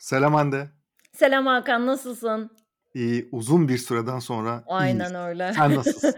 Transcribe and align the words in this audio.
Selam 0.00 0.34
Hande. 0.34 0.70
Selam 1.12 1.46
Hakan, 1.46 1.86
nasılsın? 1.86 2.50
İyi, 2.94 3.28
uzun 3.32 3.68
bir 3.68 3.78
süreden 3.78 4.18
sonra 4.18 4.50
iyiyiz. 4.50 4.66
Aynen 4.72 5.14
öyle. 5.14 5.52
Sen 5.52 5.74
nasılsın? 5.74 6.14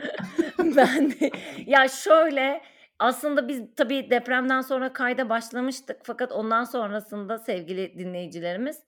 Ben 0.76 1.10
de 1.10 1.30
ya 1.66 1.88
şöyle, 1.88 2.62
aslında 2.98 3.48
biz 3.48 3.62
tabii 3.76 4.10
depremden 4.10 4.60
sonra 4.60 4.92
kayda 4.92 5.28
başlamıştık 5.28 6.00
fakat 6.04 6.32
ondan 6.32 6.64
sonrasında 6.64 7.38
sevgili 7.38 7.98
dinleyicilerimiz, 7.98 8.78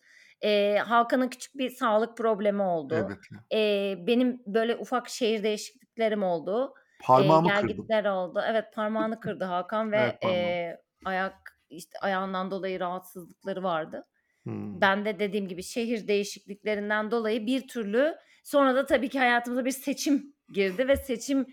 eee, 0.42 0.78
Hakan'ın 0.86 1.28
küçük 1.28 1.54
bir 1.58 1.70
sağlık 1.70 2.16
problemi 2.16 2.62
oldu. 2.62 2.94
Evet. 2.94 3.18
Eee, 3.50 4.04
benim 4.06 4.42
böyle 4.46 4.76
ufak 4.76 5.08
şehir 5.08 5.42
değişikliklerim 5.42 6.22
oldu. 6.22 6.74
Parmağımı 6.98 7.48
kırdım. 7.48 7.68
gelgitler 7.68 8.04
oldu. 8.04 8.42
Evet, 8.46 8.64
parmağını 8.74 9.20
kırdı 9.20 9.44
Hakan 9.44 9.92
ve, 9.92 9.96
Evet 9.96 10.20
parmağım. 10.20 10.44
eee, 10.44 10.82
ayak 11.04 11.34
işte 11.70 11.98
ayağından 11.98 12.50
dolayı 12.50 12.80
rahatsızlıkları 12.80 13.62
vardı. 13.62 14.06
Hımm. 14.46 14.80
Ben 14.80 15.04
de 15.04 15.18
dediğim 15.18 15.48
gibi 15.48 15.62
şehir 15.62 16.08
değişikliklerinden 16.08 17.10
dolayı 17.10 17.46
bir 17.46 17.68
türlü 17.68 18.14
sonra 18.44 18.74
da 18.74 18.86
tabii 18.86 19.08
ki 19.08 19.18
hayatımıza 19.18 19.64
bir 19.64 19.70
seçim 19.70 20.34
girdi 20.52 20.88
ve 20.88 20.96
seçim, 20.96 21.46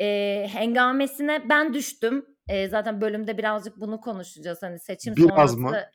eee, 0.00 0.48
hengamesine 0.52 1.48
ben 1.48 1.74
düştüm. 1.74 2.26
Eee, 2.48 2.68
zaten 2.68 3.00
bölümde 3.00 3.38
birazcık 3.38 3.80
bunu 3.80 4.00
konuşacağız. 4.00 4.62
Hani 4.62 4.78
seçim 4.78 5.14
Biraz 5.16 5.58
mı? 5.58 5.68
sonrası 5.68 5.90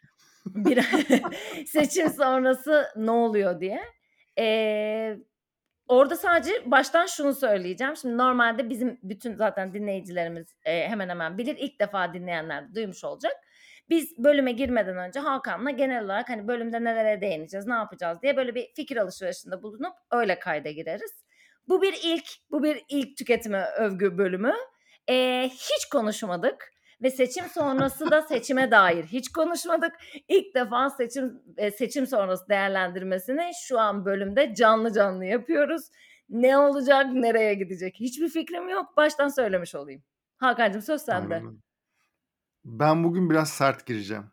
bir 0.46 0.80
seçim 1.66 2.10
sonrası 2.10 2.86
ne 2.96 3.12
oluyor 3.12 3.60
diye. 3.62 3.82
Eee, 4.38 5.18
orada 5.88 6.16
sadece 6.16 6.72
baştan 6.72 7.06
şunu 7.06 7.34
söyleyeceğim. 7.36 7.96
Şimdi 7.98 8.18
normalde 8.18 8.70
bizim 8.70 9.00
bütün 9.04 9.36
zaten 9.36 9.74
dinleyicilerimiz, 9.74 10.56
eee, 10.66 10.88
hemen 10.90 11.10
hemen 11.10 11.38
bilir. 11.38 11.56
İlk 11.60 11.80
defa 11.80 12.14
dinleyenler 12.14 12.70
de 12.70 12.76
duymuş 12.76 13.04
olacak. 13.04 13.34
Biz 13.90 14.18
bölüme 14.18 14.52
girmeden 14.52 14.98
önce 14.98 15.20
Hakan'la 15.20 15.72
genel 15.72 16.04
olarak 16.06 16.30
hani 16.30 16.48
bölümde 16.48 16.84
nelere 16.84 17.22
değineceğiz, 17.22 17.68
ne 17.68 17.74
yapacağız 17.74 18.22
diye 18.22 18.38
böyle 18.38 18.56
bir 18.56 18.68
fikir 18.76 18.98
alışverişinde 18.98 19.64
bulunup 19.64 19.94
öyle 20.12 20.40
kayda 20.40 20.72
gireriz. 20.72 21.24
Bu 21.68 21.82
bir 21.82 21.96
ilk, 22.04 22.26
bu 22.52 22.64
bir 22.64 22.84
ilk 22.90 23.18
tüketime 23.18 23.66
övgü 23.78 24.18
bölümü. 24.18 24.54
Eee, 25.10 25.50
hiç 25.54 25.86
konuşmadık 25.92 26.72
ve 27.02 27.10
seçim 27.12 27.46
sonrası 27.46 28.12
da 28.12 28.22
seçime 28.30 28.72
dair 28.72 29.04
hiç 29.06 29.30
konuşmadık. 29.32 29.92
İlk 30.28 30.56
defa 30.56 30.90
seçim 30.90 31.42
eee, 31.58 31.72
seçim 31.72 32.08
sonrası 32.08 32.50
değerlendirmesini 32.50 33.52
şu 33.68 33.80
an 33.80 34.06
bölümde 34.06 34.54
canlı 34.56 34.94
canlı 34.94 35.26
yapıyoruz. 35.26 35.82
Ne 36.30 36.58
olacak, 36.58 37.06
nereye 37.14 37.54
gidecek 37.54 37.96
hiçbir 38.00 38.30
fikrim 38.30 38.70
yok. 38.70 38.98
Baştan 38.98 39.28
söylemiş 39.28 39.76
olayım. 39.76 40.04
Hakan'cığım 40.38 40.82
söz 40.82 41.02
sende. 41.02 41.36
Öyle. 41.36 41.46
Ben 42.66 43.04
bugün 43.04 43.30
biraz 43.30 43.50
sert 43.50 43.86
gireceğim. 43.86 44.24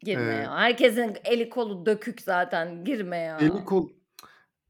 Girme 0.00 0.22
Eee 0.22 0.42
ya. 0.42 0.56
Herkesin 0.56 1.16
eli 1.24 1.48
kolu 1.50 1.86
dökük 1.86 2.20
zaten. 2.20 2.84
Girme 2.84 3.38
Eli 3.40 3.56
ya. 3.56 3.64
kol 3.64 3.88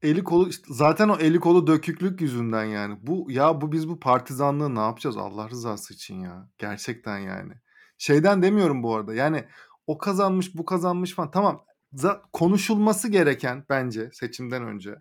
eli 0.02 0.24
kolu 0.24 0.48
işte 0.48 0.66
zaten 0.70 1.08
o 1.08 1.16
eli 1.16 1.40
kolu 1.40 1.66
döküklük 1.66 2.20
yüzünden 2.20 2.64
yani. 2.64 2.98
Bu 3.02 3.30
ya 3.30 3.60
bu 3.60 3.72
biz 3.72 3.88
bu 3.88 4.00
partizanlığı 4.00 4.74
ne 4.74 4.80
yapacağız 4.80 5.16
Allah 5.16 5.50
rızası 5.50 5.94
için 5.94 6.20
ya. 6.20 6.50
Gerçekten 6.58 7.18
yani. 7.18 7.52
Şeyden 7.98 8.42
demiyorum 8.42 8.82
bu 8.82 8.96
arada. 8.96 9.14
Yani 9.14 9.44
o 9.86 9.98
kazanmış, 9.98 10.54
bu 10.56 10.64
kazanmış 10.64 11.14
falan. 11.14 11.30
Tamam. 11.30 11.64
Za 11.92 12.22
konuşulması 12.32 13.08
gereken 13.08 13.64
bence 13.70 14.10
seçimden 14.12 14.62
önce 14.62 14.94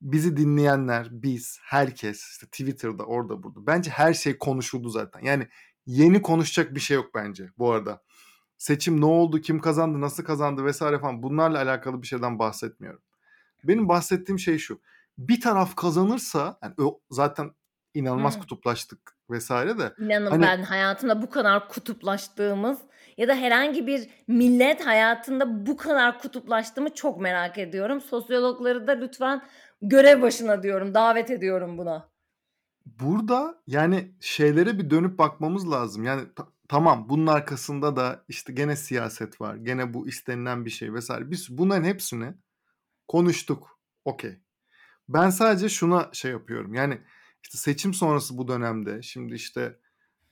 bizi 0.00 0.36
dinleyenler, 0.36 1.08
biz, 1.10 1.58
herkes 1.62 2.30
işte 2.30 2.46
Twitter'da, 2.46 3.04
orada 3.04 3.42
burada. 3.42 3.66
Bence 3.66 3.90
her 3.90 4.14
şey 4.14 4.38
konuşuldu 4.38 4.88
zaten. 4.88 5.20
Yani 5.20 5.48
yeni 5.86 6.22
konuşacak 6.22 6.74
bir 6.74 6.80
şey 6.80 6.94
yok 6.94 7.14
bence 7.14 7.50
bu 7.58 7.72
arada. 7.72 8.02
Seçim 8.58 9.00
ne 9.00 9.04
oldu, 9.04 9.40
kim 9.40 9.60
kazandı, 9.60 10.00
nasıl 10.00 10.24
kazandı 10.24 10.70
vs. 10.70 10.78
falan 10.78 11.22
bunlarla 11.22 11.58
alakalı 11.58 12.02
bir 12.02 12.06
şeyden 12.06 12.38
bahsetmiyorum. 12.38 13.02
Benim 13.64 13.88
bahsettiğim 13.88 14.38
şey 14.38 14.58
şu. 14.58 14.80
Bir 15.18 15.40
taraf 15.40 15.76
kazanırsa 15.76 16.58
yani 16.62 16.74
zaten 17.10 17.50
inanılmaz 17.94 18.34
Hıı. 18.34 18.40
kutuplaştık 18.40 19.16
vs. 19.30 19.50
de 19.50 19.94
İnanın 19.98 20.30
hani 20.30 20.42
ben 20.42 20.62
hayatımda 20.62 21.22
bu 21.22 21.30
kadar 21.30 21.68
kutuplaştığımız 21.68 22.78
ya 23.16 23.28
da 23.28 23.34
herhangi 23.34 23.86
bir 23.86 24.08
millet 24.28 24.86
hayatında 24.86 25.66
bu 25.66 25.76
kadar 25.76 26.18
kutuplaştığımı 26.18 26.94
çok 26.94 27.20
merak 27.20 27.58
ediyorum. 27.58 28.00
Sosyologları 28.00 28.86
da 28.86 28.92
lütfen 28.92 29.42
görev 29.82 30.22
başına 30.22 30.62
diyorum, 30.62 30.94
davet 30.94 31.30
ediyorum 31.30 31.78
buna. 31.78 32.13
Burada 32.86 33.62
yani 33.66 34.14
şeylere 34.20 34.78
bir 34.78 34.90
dönüp 34.90 35.18
bakmamız 35.18 35.70
lazım. 35.70 36.04
Yani 36.04 36.34
ta 36.36 36.48
tamam 36.68 37.08
bunun 37.08 37.26
arkasında 37.26 37.96
da 37.96 38.24
işte 38.28 38.52
gene 38.52 38.76
siyaset 38.76 39.40
var. 39.40 39.56
Gene 39.56 39.94
bu 39.94 40.08
istenilen 40.08 40.64
bir 40.64 40.70
şey 40.70 40.94
vs. 40.94 41.10
Biz 41.20 41.58
bunların 41.58 41.84
hepsini 41.84 42.34
konuştuk. 43.08 43.80
Okay. 44.04 44.38
Ben 45.08 45.30
sadece 45.30 45.68
şuna 45.68 46.10
şey 46.12 46.30
yapıyorum. 46.30 46.74
Yani 46.74 47.00
işte 47.42 47.58
seçim 47.58 47.94
sonrası 47.94 48.38
bu 48.38 48.48
dönemde 48.48 49.02
şimdi 49.02 49.34
işte 49.34 49.78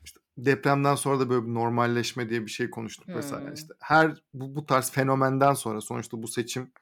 işte 0.05 0.21
depremden 0.37 0.95
sonra 0.95 1.21
da 1.21 1.31
böyle 1.31 1.47
bir 1.47 1.55
normalleşme 1.55 2.29
diye 2.29 2.43
bir 2.43 2.51
şey 2.51 2.71
konuştuk 2.71 3.09
vs. 3.09 3.33
Hımm. 3.33 3.55
İşte 3.55 3.75
her 3.81 4.23
bu 4.35 4.57
bu 4.57 4.67
tarz 4.67 4.91
fenomenden 4.91 5.55
sonra 5.55 5.81
sonuçta 5.81 6.23
bu 6.23 6.29
seçim 6.29 6.73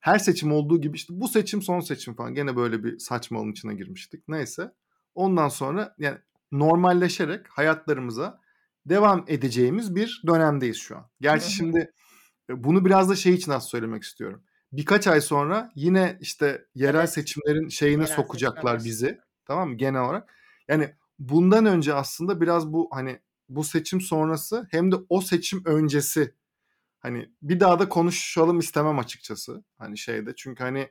her 0.00 0.18
seçim 0.18 0.52
olduğu 0.52 0.80
gibi 0.80 0.96
işte 0.96 1.20
bu 1.20 1.28
seçim 1.28 1.62
son 1.62 1.80
seçim 1.80 2.14
falan 2.14 2.34
gene 2.34 2.56
böyle 2.56 2.84
bir 2.84 2.98
saçmalığın 2.98 3.52
içine 3.52 3.74
girmiştik. 3.74 4.28
Neyse. 4.28 4.72
Ondan 5.14 5.48
sonra 5.48 5.94
yani 5.98 6.18
normalleşerek 6.52 7.46
hayatlarımıza 7.48 8.40
devam 8.86 9.24
edeceğimiz 9.28 9.94
bir 9.94 10.22
dönemdeyiz 10.26 10.76
şu 10.76 10.96
an. 10.96 11.10
Gerçi 11.20 11.50
şimdi 11.52 11.92
e, 12.50 12.64
bunu 12.64 12.84
biraz 12.84 13.10
da 13.10 13.16
şey 13.16 13.34
için 13.34 13.52
az 13.52 13.68
söylemek 13.68 14.02
istiyorum. 14.02 14.42
Birkaç 14.72 15.06
ay 15.06 15.20
sonra 15.20 15.72
yine 15.74 16.18
işte 16.20 16.66
yerel 16.74 16.98
Evet. 16.98 17.12
seçimlerin 17.12 17.68
şeyine 17.68 18.02
Yerel 18.02 18.16
sokacaklar 18.16 18.84
bizi. 18.84 19.20
Tamam 19.44 19.68
mı? 19.68 19.76
Genel 19.76 20.02
olarak. 20.02 20.34
Yani 20.68 20.94
bundan 21.18 21.66
önce 21.66 21.94
aslında 21.94 22.40
biraz 22.40 22.72
bu 22.72 22.88
hani 22.92 23.20
bu 23.48 23.64
seçim 23.64 24.00
sonrası 24.00 24.66
hem 24.70 24.92
de 24.92 24.96
o 25.08 25.20
seçim 25.20 25.62
öncesi 25.64 26.34
hani 27.00 27.30
bir 27.42 27.60
daha 27.60 27.78
da 27.78 27.88
konuşalım 27.88 28.58
istemem 28.58 28.98
açıkçası. 28.98 29.64
Hani 29.78 29.98
şeyde 29.98 30.34
çünkü 30.36 30.64
hani 30.64 30.90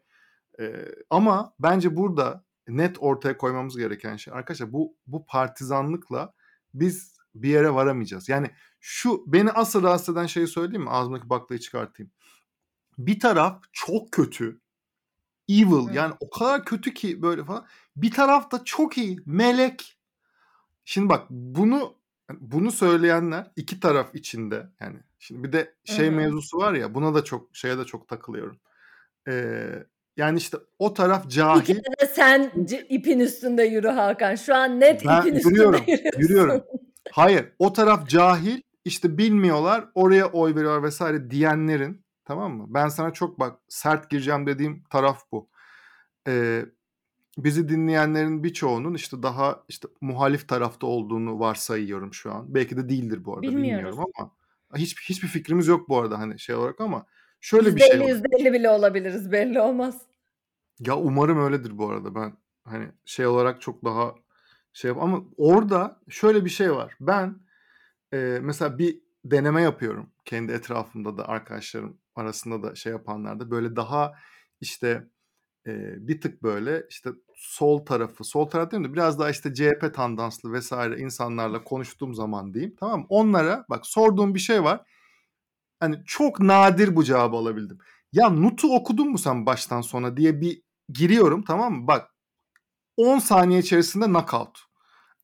e, 0.59 0.85
ama 1.09 1.53
bence 1.59 1.95
burada 1.95 2.45
net 2.67 2.95
ortaya 2.99 3.37
koymamız 3.37 3.77
gereken 3.77 4.15
şey 4.15 4.33
arkadaşlar 4.33 4.73
bu 4.73 4.95
bu 5.07 5.25
partizanlıkla 5.25 6.33
biz 6.73 7.17
bir 7.35 7.49
yere 7.49 7.73
varamayacağız. 7.73 8.29
Yani 8.29 8.51
şu 8.79 9.23
beni 9.27 9.51
asıl 9.51 9.83
rahatsız 9.83 10.15
eden 10.15 10.25
şeyi 10.25 10.47
söyleyeyim 10.47 10.83
mi? 10.83 10.89
Ağzımdaki 10.89 11.29
baklayı 11.29 11.59
çıkartayım. 11.59 12.11
Bir 12.97 13.19
taraf 13.19 13.63
çok 13.71 14.11
kötü. 14.11 14.61
Evil 15.49 15.87
Hı. 15.89 15.93
yani 15.93 16.13
o 16.19 16.29
kadar 16.29 16.65
kötü 16.65 16.93
ki 16.93 17.21
böyle 17.21 17.45
falan. 17.45 17.65
Bir 17.95 18.11
taraf 18.11 18.51
da 18.51 18.63
çok 18.63 18.97
iyi. 18.97 19.19
Melek. 19.25 19.97
Şimdi 20.85 21.09
bak 21.09 21.27
bunu 21.29 21.95
bunu 22.39 22.71
söyleyenler 22.71 23.51
iki 23.55 23.79
taraf 23.79 24.15
içinde 24.15 24.69
yani 24.79 24.99
şimdi 25.19 25.43
bir 25.43 25.53
de 25.53 25.75
şey 25.83 26.07
hı. 26.07 26.11
mevzusu 26.11 26.57
var 26.57 26.73
ya 26.73 26.93
buna 26.93 27.13
da 27.13 27.23
çok 27.23 27.55
şeye 27.55 27.77
de 27.77 27.85
çok 27.85 28.07
takılıyorum. 28.07 28.59
Eee, 29.27 29.87
yani 30.17 30.37
işte 30.37 30.57
o 30.79 30.93
taraf 30.93 31.25
Bir 31.25 31.29
cahil. 31.29 31.61
kere 31.65 31.77
de 32.01 32.05
sen 32.13 32.51
ipin 32.89 33.19
üstünde 33.19 33.63
yürü 33.63 33.87
Hakan. 33.87 34.35
Şu 34.35 34.55
an 34.55 34.79
net 34.79 35.05
Ben 35.05 35.21
ipin 35.21 35.35
üstünde 35.35 35.53
yürüyorum. 35.53 35.83
Yürüyorum. 35.87 36.21
yürüyorsun. 36.21 36.63
Hayır. 37.11 37.45
O 37.59 37.73
taraf 37.73 38.07
cahil. 38.09 38.61
işte 38.85 39.17
bilmiyorlar. 39.17 39.89
Oraya 39.95 40.25
oy 40.31 40.55
veriyorlar 40.55 40.89
vs. 40.89 41.01
diyenlerin 41.29 42.05
tamam 42.25 42.53
mı? 42.57 42.65
Ben 42.69 42.87
sana 42.87 43.13
çok 43.13 43.39
bak 43.39 43.59
sert 43.67 44.09
gireceğim 44.09 44.47
dediğim 44.47 44.83
taraf 44.89 45.21
bu. 45.31 45.49
Eee, 46.27 46.65
bizi 47.37 47.69
dinleyenlerin 47.69 48.43
birçoğunun 48.43 48.93
işte 48.93 49.23
daha 49.23 49.63
işte 49.69 49.87
muhalif 50.01 50.47
tarafta 50.47 50.87
olduğunu 50.87 51.39
varsayıyorum 51.39 52.13
şu 52.13 52.31
an. 52.33 52.53
Belki 52.55 52.77
de 52.77 52.89
değildir 52.89 53.25
bu 53.25 53.33
arada 53.33 53.41
Bilmiyoruz. 53.41 53.67
bilmiyorum 53.87 53.99
ama 54.19 54.31
hiç 54.75 55.09
hiçbir 55.09 55.27
fikrimiz 55.27 55.67
yok 55.67 55.89
bu 55.89 55.97
arada 55.97 56.19
hani 56.19 56.39
şey 56.39 56.55
olarak 56.55 56.81
ama 56.81 57.05
şöyle 57.41 57.75
bir 57.75 57.79
şey 57.81 57.99
%50 57.99 58.03
var. 58.03 58.07
%50 58.09 58.53
bile 58.53 58.69
olabiliriz 58.69 59.31
belli 59.31 59.61
olmaz. 59.61 60.01
Ya 60.79 60.97
umarım 60.97 61.39
öyledir 61.43 61.77
bu 61.77 61.89
arada. 61.89 62.15
Ben 62.15 62.33
hani 62.63 62.87
şey 63.05 63.27
olarak 63.27 63.61
çok 63.61 63.85
daha 63.85 64.15
şey 64.73 64.89
yap 64.89 64.97
ama 65.01 65.23
orada 65.37 65.99
şöyle 66.09 66.45
bir 66.45 66.49
şey 66.49 66.71
var. 66.75 66.95
Ben 66.99 67.35
eee, 68.13 68.39
mesela 68.41 68.77
bir 68.79 68.99
deneme 69.25 69.61
yapıyorum. 69.61 70.09
Kendi 70.25 70.51
etrafımda 70.51 71.17
da 71.17 71.27
arkadaşlarım 71.27 71.97
arasında 72.15 72.63
da 72.63 72.75
şey 72.75 72.91
yapanlarda 72.91 73.51
böyle 73.51 73.75
daha 73.75 74.13
işte 74.61 75.07
eee, 75.67 75.95
bir 75.97 76.21
tık 76.21 76.43
böyle 76.43 76.83
işte 76.89 77.09
sol 77.35 77.85
tarafı, 77.85 78.23
sol 78.23 78.45
taraf 78.49 78.71
değil 78.71 78.83
de 78.83 78.93
biraz 78.93 79.19
daha 79.19 79.29
işte 79.29 79.53
CHP 79.53 79.93
tandanslı 79.93 80.59
vs. 80.59 80.71
insanlarla 80.97 81.63
konuştuğum 81.63 82.15
zaman 82.15 82.53
diyeyim. 82.53 82.75
Tamam 82.79 82.99
mı? 82.99 83.05
Onlara 83.09 83.65
bak 83.69 83.85
sorduğum 83.87 84.35
bir 84.35 84.39
şey 84.39 84.63
var. 84.63 84.81
Hani 85.81 86.01
çok 86.05 86.39
nadir 86.39 86.95
bu 86.95 87.03
cevabı 87.03 87.35
alabildim. 87.35 87.77
Ya 88.13 88.29
Nut'u 88.29 88.75
okudun 88.75 89.09
mu 89.09 89.17
sen 89.17 89.45
baştan 89.45 89.81
sona 89.81 90.17
diye 90.17 90.41
bir 90.41 90.61
giriyorum 90.89 91.43
tamam 91.43 91.73
mı? 91.73 91.87
Bak 91.87 92.09
10 92.97 93.19
saniye 93.19 93.59
içerisinde 93.59 94.05
knockout. 94.05 94.59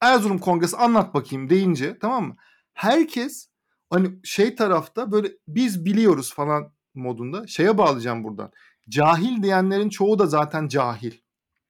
Erzurum 0.02 0.40
Kongresi 0.40 0.78
anlat 0.78 1.14
bakayım 1.14 1.50
deyince 1.50 2.00
tamam 2.00 2.28
mı? 2.28 2.36
Herkes 2.74 3.50
hani 3.90 4.10
şey 4.24 4.56
tarafta 4.56 5.12
böyle 5.12 5.32
biz 5.48 5.86
biliyoruz 5.86 6.34
falan 6.34 6.74
modunda. 6.96 7.48
Şeye 7.48 7.78
bağlayacağım 7.78 8.24
buradan. 8.24 8.52
Cahil 8.90 9.44
diyenlerin 9.44 9.90
çoğu 9.90 10.20
da 10.20 10.26
zaten 10.26 10.68
cahil. 10.68 11.14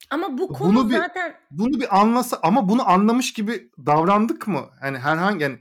Ama 0.10 0.38
bu 0.38 0.48
konu 0.48 0.75
Bunu 0.75 0.90
bir 0.90 0.98
zaten 0.98 1.36
bunu 1.51 1.80
bir 1.80 2.00
anlasa 2.00 2.40
ama 2.44 2.69
bunu 2.69 2.90
anlamış 2.90 3.33
gibi 3.33 3.72
davrandık 3.86 4.48
mı? 4.48 4.69
Yani 4.83 4.98
herhangi 4.98 5.44
yani 5.44 5.60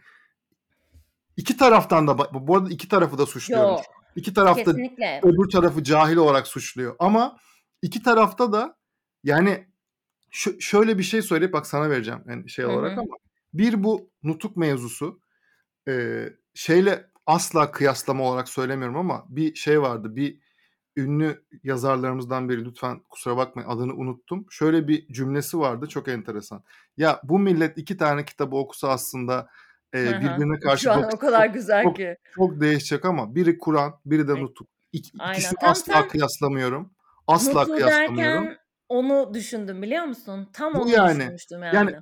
iki 1.36 1.56
taraftan 1.56 2.08
da 2.08 2.18
bu 2.18 2.56
arada 2.56 2.70
iki 2.70 2.88
tarafı 2.88 3.18
da 3.18 3.26
suçluyorum. 3.26 3.70
yok 3.70 3.84
İki 4.16 4.34
taraf 4.34 4.56
da 4.56 4.64
kesinlikle. 4.64 5.20
öbür 5.22 5.50
tarafı 5.50 5.84
cahil 5.84 6.16
olarak 6.16 6.46
suçluyor. 6.46 6.96
Ama 6.98 7.36
iki 7.82 8.02
tarafta 8.02 8.52
da 8.52 8.76
yani 9.24 9.66
şu, 10.30 10.60
şöyle 10.60 10.98
bir 10.98 11.02
şey 11.02 11.22
söyleyip 11.22 11.52
bak 11.52 11.66
sana 11.66 11.90
vereceğim 11.90 12.20
yani 12.28 12.50
şey 12.50 12.66
olarak 12.66 12.96
hı. 12.96 13.00
ama 13.00 13.16
bir 13.54 13.84
bu 13.84 14.10
nutuk 14.22 14.56
mevzusu 14.56 15.20
e, 15.88 16.24
şeyle 16.54 17.10
asla 17.26 17.70
kıyaslama 17.70 18.24
olarak 18.24 18.48
söylemiyorum 18.48 18.96
ama 18.96 19.24
bir 19.28 19.54
şey 19.54 19.82
vardı 19.82 20.16
bir 20.16 20.40
ünlü 20.96 21.44
yazarlarımızdan 21.62 22.48
biri 22.48 22.64
lütfen 22.64 23.00
kusura 23.10 23.36
bakmayın 23.36 23.68
adını 23.68 23.94
unuttum. 23.94 24.46
Şöyle 24.50 24.88
bir 24.88 25.12
cümlesi 25.12 25.58
vardı 25.58 25.88
çok 25.88 26.08
enteresan. 26.08 26.64
Ya 26.96 27.20
bu 27.24 27.38
millet 27.38 27.78
iki 27.78 27.96
tane 27.96 28.24
kitabı 28.24 28.56
okusa 28.56 28.88
aslında 28.88 29.48
e, 29.92 29.98
hı. 29.98 30.20
birbirine 30.20 30.60
karşı 30.60 30.82
Şu 30.82 30.92
an 30.92 31.10
o 31.14 31.18
kadar 31.18 31.46
güzel 31.46 31.82
çok, 31.82 31.96
ki. 31.96 32.16
çok 32.34 32.60
değişecek 32.60 33.04
ama 33.04 33.34
biri 33.34 33.58
Kur'an 33.58 34.00
biri 34.06 34.28
de 34.28 34.34
nutuk. 34.34 34.68
İk, 34.92 35.06
ikisini 35.30 35.58
Tam 35.60 35.70
asla 35.70 35.92
sen 35.92 36.08
kıyaslamıyorum. 36.08 36.94
Asla 37.26 37.60
Nutuk'u 37.60 37.76
kıyaslamıyorum. 37.76 38.44
derken 38.44 38.58
onu 38.88 39.34
düşündüm 39.34 39.82
biliyor 39.82 40.04
musun? 40.04 40.48
Tam 40.52 40.74
Bu 40.74 40.78
onu 40.78 40.90
yani 40.90 41.20
düşünmüştüm 41.20 41.62
yani 41.62 41.74
yani. 41.74 41.96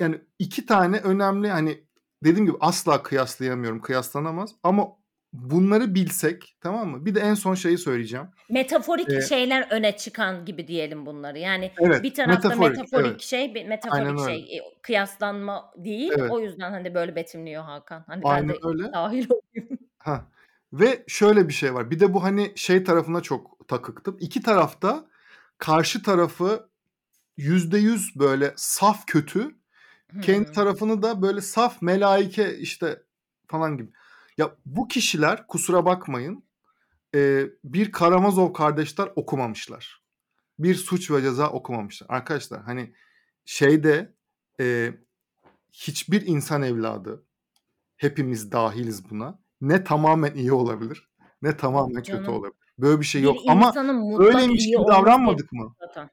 yani 0.00 0.20
iki 0.38 0.66
tane 0.66 0.98
önemli 0.98 1.50
hani 1.50 1.84
dediğim 2.24 2.46
gibi 2.46 2.56
asla 2.60 3.02
kıyaslayamıyorum. 3.02 3.80
Kıyaslanamaz 3.80 4.54
ama 4.62 4.86
bunları 5.32 5.94
bilsek 5.94 6.56
tamam 6.60 6.88
mı? 6.88 7.06
Bir 7.06 7.14
de 7.14 7.20
en 7.20 7.34
son 7.34 7.54
şeyi 7.54 7.78
söyleyeceğim. 7.78 8.26
Metaforik 8.50 9.12
Ee, 9.12 9.20
şeyler 9.20 9.66
öne 9.70 9.96
çıkan 9.96 10.44
gibi 10.44 10.68
diyelim 10.68 11.06
bunları. 11.06 11.38
Yani 11.38 11.72
evet 11.80 12.02
bir 12.02 12.14
tarafta 12.14 12.48
metaforik 12.48 12.76
metaforik 12.78 13.06
evet 13.10 13.20
şey, 13.20 13.54
bir 13.54 13.60
aynen 13.60 13.68
metaforik 13.68 14.20
öyle. 14.20 14.32
şey, 14.46 14.58
e, 14.58 14.60
kıyaslanma 14.82 15.72
değil. 15.76 16.12
Evet 16.18 16.30
O 16.30 16.40
yüzden 16.40 16.70
hani 16.70 16.94
böyle 16.94 17.16
betimliyor 17.16 17.62
Hakan. 17.62 18.04
Hani 18.06 18.22
ben 18.24 18.28
aynen 18.28 18.48
de 18.48 18.58
öyle. 18.62 18.92
dahil 18.92 19.26
olayım. 19.30 19.78
Ha. 19.98 20.24
Ve 20.72 21.04
şöyle 21.08 21.48
bir 21.48 21.52
şey 21.52 21.74
var. 21.74 21.90
Bir 21.90 22.00
de 22.00 22.14
bu 22.14 22.22
hani 22.22 22.52
şey 22.56 22.84
tarafına 22.84 23.20
çok 23.20 23.68
takıktım. 23.68 24.16
İki 24.20 24.42
tarafta 24.42 25.04
karşı 25.58 26.02
tarafı 26.02 26.68
yüzde 27.36 27.78
yüz 27.78 28.16
böyle 28.16 28.52
saf 28.56 29.06
kötü. 29.06 29.58
Kendi 30.22 30.46
Hmm. 30.46 30.52
tarafını 30.52 31.02
da 31.02 31.22
böyle 31.22 31.40
saf 31.40 31.82
melaike 31.82 32.58
işte 32.58 33.02
falan 33.46 33.76
gibi. 33.76 33.90
Ya 34.38 34.56
bu 34.66 34.88
kişiler 34.88 35.46
kusura 35.46 35.84
bakmayın 35.84 36.44
e, 37.14 37.44
bir 37.64 37.92
Karamazov 37.92 38.52
kardeşler 38.52 39.08
okumamışlar. 39.16 40.02
Bir 40.58 40.74
suç 40.74 41.10
ve 41.10 41.22
ceza 41.22 41.50
okumamışlar. 41.50 42.06
Arkadaşlar 42.10 42.62
hani 42.62 42.94
şeyde 43.44 44.14
e, 44.60 44.92
hiçbir 45.72 46.26
insan 46.26 46.62
evladı 46.62 47.24
hepimiz 47.96 48.52
dahiliz 48.52 49.10
buna. 49.10 49.38
Ne 49.60 49.84
tamamen 49.84 50.34
iyi 50.34 50.52
olabilir 50.52 51.08
ne 51.42 51.56
tamamen 51.56 51.94
kötü 51.94 52.12
canım. 52.12 52.34
olabilir. 52.34 52.58
Böyle 52.78 53.00
bir 53.00 53.04
şey 53.04 53.20
Bir 53.22 53.26
yok 53.26 53.38
ama 53.48 53.72
öyleymiş 54.18 54.66
gibi 54.66 54.76
olması 54.78 54.92
davranmadık 54.98 55.52
mı? 55.52 55.74
zaten. 55.80 56.10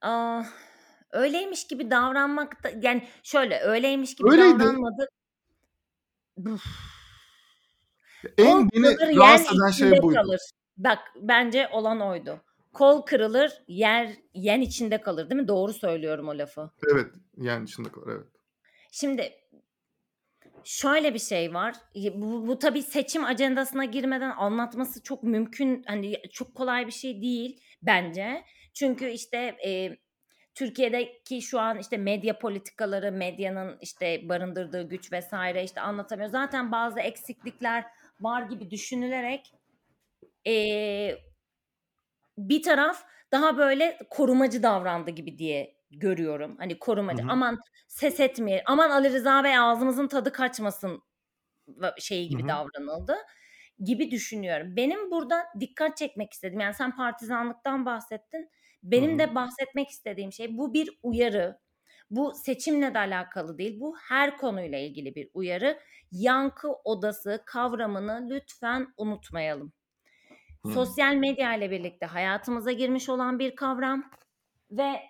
Aa, 0.00 0.42
öyleymiş 1.12 1.66
gibi 1.66 1.90
davranmak 1.90 2.64
da 2.64 2.70
yani 2.82 3.08
şöyle 3.22 3.60
öyleymiş 3.60 4.14
gibi 4.14 4.30
Öyleydi. 4.30 4.58
davranmadı. 4.58 5.08
En 8.38 8.70
beni 8.70 8.86
yen 8.86 9.16
rahatsız 9.16 9.58
eden 9.60 9.70
şey 9.70 10.02
buydu. 10.02 10.14
kalır. 10.14 10.40
Bak 10.76 10.98
bence 11.16 11.68
olan 11.72 12.00
oydu. 12.00 12.40
Kol 12.72 13.02
kırılır 13.02 13.62
yer 13.68 14.10
yen 14.34 14.60
içinde 14.60 15.00
kalır 15.00 15.30
değil 15.30 15.40
mi? 15.40 15.48
Doğru 15.48 15.72
söylüyorum 15.72 16.28
o 16.28 16.38
lafı. 16.38 16.70
Evet 16.92 17.06
yani 17.36 17.64
içinde 17.64 17.88
kalır 17.88 18.12
evet. 18.16 18.26
Şimdi 18.92 19.32
şöyle 20.64 21.14
bir 21.14 21.18
şey 21.18 21.54
var. 21.54 21.74
Bu, 22.14 22.46
bu 22.46 22.58
tabii 22.58 22.82
seçim 22.82 23.24
ajandasına 23.24 23.84
girmeden 23.84 24.30
anlatması 24.30 25.02
çok 25.02 25.22
mümkün. 25.22 25.84
Hani 25.86 26.22
çok 26.32 26.54
kolay 26.54 26.86
bir 26.86 26.92
şey 26.92 27.22
değil 27.22 27.60
bence. 27.82 28.44
Çünkü 28.74 29.08
işte 29.08 29.38
e, 29.66 29.96
Türkiye'deki 30.54 31.42
şu 31.42 31.60
an 31.60 31.78
işte 31.78 31.96
medya 31.96 32.38
politikaları, 32.38 33.12
medyanın 33.12 33.78
işte 33.80 34.28
barındırdığı 34.28 34.88
güç 34.88 35.12
vesaire 35.12 35.64
işte 35.64 35.80
anlatamıyor. 35.80 36.28
Zaten 36.28 36.72
bazı 36.72 37.00
eksiklikler 37.00 37.84
var 38.20 38.42
gibi 38.42 38.70
düşünülerek 38.70 39.52
e, 40.46 40.54
bir 42.38 42.62
taraf 42.62 43.04
daha 43.32 43.58
böyle 43.58 43.98
korumacı 44.10 44.62
davrandı 44.62 45.10
gibi 45.10 45.38
diye 45.38 45.76
görüyorum. 45.90 46.56
Hani 46.58 46.74
Hı 46.74 46.78
korumacı. 46.78 47.22
hı. 47.22 47.26
Aman 47.28 47.58
ses 47.88 48.20
etmeyelim. 48.20 48.64
Aman 48.66 48.90
Ali 48.90 49.12
Rıza 49.12 49.44
Bey 49.44 49.58
ağzımızın 49.58 50.08
tadı 50.08 50.32
kaçmasın 50.32 51.02
şeyi 51.98 52.28
Hı 52.28 52.28
gibi 52.28 52.42
hı. 52.42 52.48
davranıldı 52.48 53.16
gibi 53.84 54.10
düşünüyorum. 54.10 54.76
Benim 54.76 55.10
burada 55.10 55.44
dikkat 55.60 55.96
çekmek 55.96 56.32
istedim. 56.32 56.60
Yani 56.60 56.74
sen 56.74 56.96
partizanlıktan 56.96 57.86
bahsettin. 57.86 58.50
Benim 58.84 59.14
hı. 59.14 59.18
de 59.18 59.34
bahsetmek 59.34 59.88
istediğim 59.88 60.32
şey 60.32 60.58
bu 60.58 60.74
bir 60.74 60.98
uyarı. 61.02 61.58
Bu 62.10 62.32
seçimle 62.34 62.94
de 62.94 62.98
alakalı 62.98 63.58
değil. 63.58 63.80
Bu 63.80 63.96
her 64.08 64.36
konuyla 64.36 64.78
ilgili 64.78 65.14
bir 65.14 65.30
uyarı. 65.34 65.78
Yankı 66.12 66.72
odası 66.72 67.42
kavramını 67.46 68.26
lütfen 68.30 68.94
unutmayalım. 68.96 69.72
Hı. 70.66 70.72
Sosyal 70.72 71.14
medya 71.14 71.54
ile 71.54 71.70
birlikte 71.70 72.06
hayatımıza 72.06 72.72
girmiş 72.72 73.08
olan 73.08 73.38
bir 73.38 73.56
kavram 73.56 74.10
ve 74.70 75.00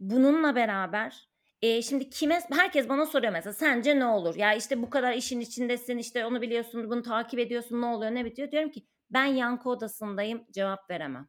bununla 0.00 0.56
beraber 0.56 1.28
e, 1.62 1.82
şimdi 1.82 2.10
kime 2.10 2.40
herkes 2.50 2.88
bana 2.88 3.06
soruyor 3.06 3.32
mesela 3.32 3.52
sence 3.52 3.98
ne 3.98 4.06
olur? 4.06 4.34
Ya 4.34 4.54
işte 4.54 4.82
bu 4.82 4.90
kadar 4.90 5.12
işin 5.12 5.40
içindesin 5.40 5.98
işte 5.98 6.26
onu 6.26 6.42
biliyorsun 6.42 6.90
bunu 6.90 7.02
takip 7.02 7.40
ediyorsun 7.40 7.80
ne 7.80 7.86
oluyor 7.86 8.14
ne 8.14 8.24
bitiyor? 8.24 8.50
Diyorum 8.50 8.70
ki 8.70 8.86
ben 9.10 9.24
yankı 9.24 9.70
odasındayım 9.70 10.44
cevap 10.50 10.90
veremem. 10.90 11.28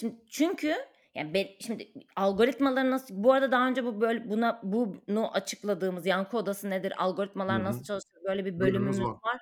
Şimdi 0.00 0.16
çünkü 0.30 0.74
yani 1.14 1.34
ben, 1.34 1.46
şimdi 1.60 1.92
algoritmaları 2.16 2.90
nasıl 2.90 3.14
bu 3.24 3.32
arada 3.32 3.52
daha 3.52 3.68
önce 3.68 3.84
bu 3.84 4.00
böyle 4.00 4.30
buna 4.30 4.60
bunu 4.62 5.32
açıkladığımız 5.32 6.06
yankı 6.06 6.36
odası 6.36 6.70
nedir? 6.70 6.92
Algoritmalar 7.02 7.60
hı. 7.60 7.64
nasıl 7.64 7.84
çalışır? 7.84 8.10
Böyle 8.28 8.44
bir 8.44 8.60
Bölümümüz 8.60 8.98
bölümümüz 8.98 9.00
var. 9.00 9.32
var. 9.32 9.40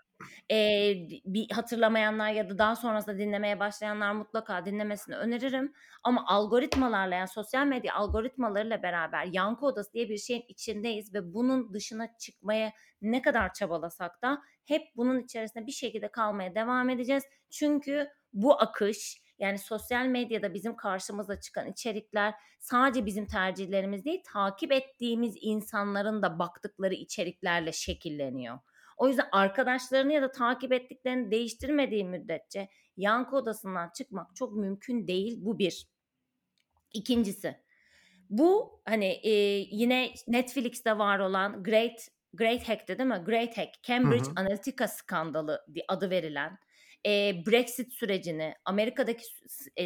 Ee, 0.51 0.95
bir 1.25 1.51
hatırlamayanlar 1.51 2.31
ya 2.31 2.51
da 2.51 2.59
daha 2.59 2.77
sonrasında 2.77 3.19
dinlemeye 3.19 3.61
başlayanlar 3.61 4.13
mutlaka 4.13 4.65
dinlemesini 4.65 5.17
öneririm. 5.17 5.73
Ama 6.03 6.27
algoritmalarla 6.27 7.15
yani 7.15 7.29
sosyal 7.29 7.67
medya 7.67 7.95
algoritmalarıyla 7.95 8.83
beraber 8.83 9.25
yankı 9.25 9.67
odası 9.67 9.93
diye 9.93 10.09
bir 10.09 10.19
şeyin 10.19 10.45
içindeyiz 10.49 11.15
ve 11.15 11.35
bunun 11.35 11.75
dışına 11.75 12.17
çıkmaya 12.19 12.73
ne 13.03 13.23
kadar 13.23 13.53
çabalasak 13.53 14.23
da 14.23 14.43
hep 14.65 14.83
bunun 14.97 15.21
içerisinde 15.21 15.67
bir 15.67 15.73
şekilde 15.73 16.09
kalmaya 16.09 16.55
devam 16.55 16.91
edeceğiz. 16.91 17.25
Çünkü 17.51 18.09
bu 18.33 18.61
akış 18.61 19.26
yani 19.39 19.59
sosyal 19.59 20.07
medyada 20.07 20.55
bizim 20.55 20.77
karşımıza 20.77 21.41
çıkan 21.41 21.71
içerikler 21.71 22.35
sadece 22.61 23.07
bizim 23.07 23.27
tercihlerimiz 23.27 24.05
değil, 24.05 24.23
takip 24.33 24.73
ettiğimiz 24.73 25.35
insanların 25.41 26.23
da 26.23 26.39
baktıkları 26.39 26.95
içeriklerle 26.95 27.73
şekilleniyor. 27.73 28.59
O 28.97 29.09
yüzden 29.09 29.29
arkadaşlarını 29.33 30.13
ya 30.13 30.23
da 30.23 30.33
takip 30.33 30.73
ettiklerini 30.73 31.31
değiştirmediği 31.31 32.05
müddetçe 32.05 32.69
yankı 32.97 33.37
odasından 33.37 33.91
çıkmak 33.95 34.37
çok 34.37 34.57
mümkün 34.57 35.07
değil. 35.07 35.39
Bu 35.41 35.59
bir. 35.59 35.87
İkincisi, 36.93 37.57
bu 38.31 38.81
hani 38.85 39.07
e, 39.07 39.31
yine 39.71 40.15
Netflix'te 40.29 40.99
var 40.99 41.19
olan 41.19 41.63
Great 41.63 42.09
Great 42.35 42.69
Hack'ti 42.69 42.99
değil 42.99 43.09
mi? 43.09 43.23
Great 43.27 43.59
Hack, 43.59 43.77
Hı 43.77 43.83
Cambridge 43.83 44.31
hı. 44.31 44.33
Analytica 44.37 44.89
skandalı 44.89 45.67
adı 45.89 46.11
verilen 46.11 46.59
e, 47.07 47.43
Brexit 47.47 47.93
sürecini, 47.93 48.55
Amerika'daki 48.65 49.25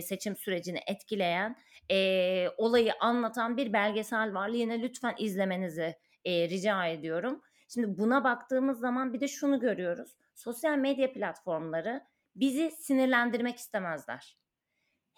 seçim 0.02 0.36
sürecini 0.36 0.80
etkileyen 0.86 1.56
e, 1.90 2.48
olayı 2.56 2.92
anlatan 3.00 3.56
bir 3.56 3.72
belgesel 3.72 4.34
var. 4.34 4.48
Yine 4.48 4.82
lütfen 4.82 5.14
izlemenizi 5.18 5.96
e, 6.24 6.48
rica 6.48 6.86
ediyorum. 6.86 7.42
Şimdi 7.68 7.98
buna 7.98 8.24
baktığımız 8.24 8.80
zaman 8.80 9.12
bir 9.12 9.20
de 9.20 9.28
şunu 9.28 9.60
görüyoruz. 9.60 10.16
Sosyal 10.34 10.78
medya 10.78 11.12
platformları 11.12 12.04
bizi 12.36 12.70
sinirlendirmek 12.70 13.56
istemezler. 13.56 14.36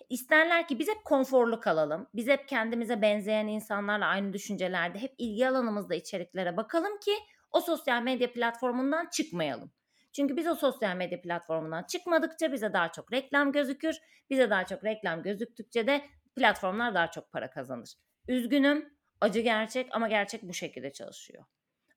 İsterler 0.09 0.69
ki 0.69 0.79
biz 0.79 0.89
hep 0.89 1.05
konforlu 1.05 1.61
kalalım. 1.61 2.09
Biz 2.15 2.29
hep 2.29 2.49
kendimize 2.49 3.03
benzeyen 3.03 3.47
insanlarla 3.47 4.07
aynı 4.07 4.33
düşüncelerde 4.33 4.99
hep 4.99 5.15
ilgi 5.19 5.49
alanımızda 5.49 5.95
içeriklere 5.95 6.57
bakalım 6.57 7.01
ki 7.01 7.13
o 7.51 7.61
sosyal 7.61 8.03
medya 8.03 8.33
platformundan 8.33 9.09
çıkmayalım. 9.13 9.73
Çünkü 10.13 10.37
biz 10.37 10.47
o 10.47 10.55
sosyal 10.55 10.97
medya 10.97 11.21
platformundan 11.23 11.83
çıkmadıkça 11.83 12.53
bize 12.53 12.73
daha 12.73 12.93
çok 12.93 13.13
reklam 13.13 13.53
gözükür. 13.53 13.97
Bize 14.31 14.51
daha 14.51 14.67
çok 14.67 14.85
reklam 14.85 15.23
gözüktükçe 15.23 15.87
de 15.87 16.05
platformlar 16.37 16.95
daha 16.95 17.11
çok 17.11 17.33
para 17.33 17.51
kazanır. 17.51 17.95
Üzgünüm, 18.29 18.95
acı 19.21 19.41
gerçek 19.41 19.89
ama 19.93 20.09
gerçek 20.09 20.43
bu 20.43 20.53
şekilde 20.55 20.93
çalışıyor. 20.93 21.45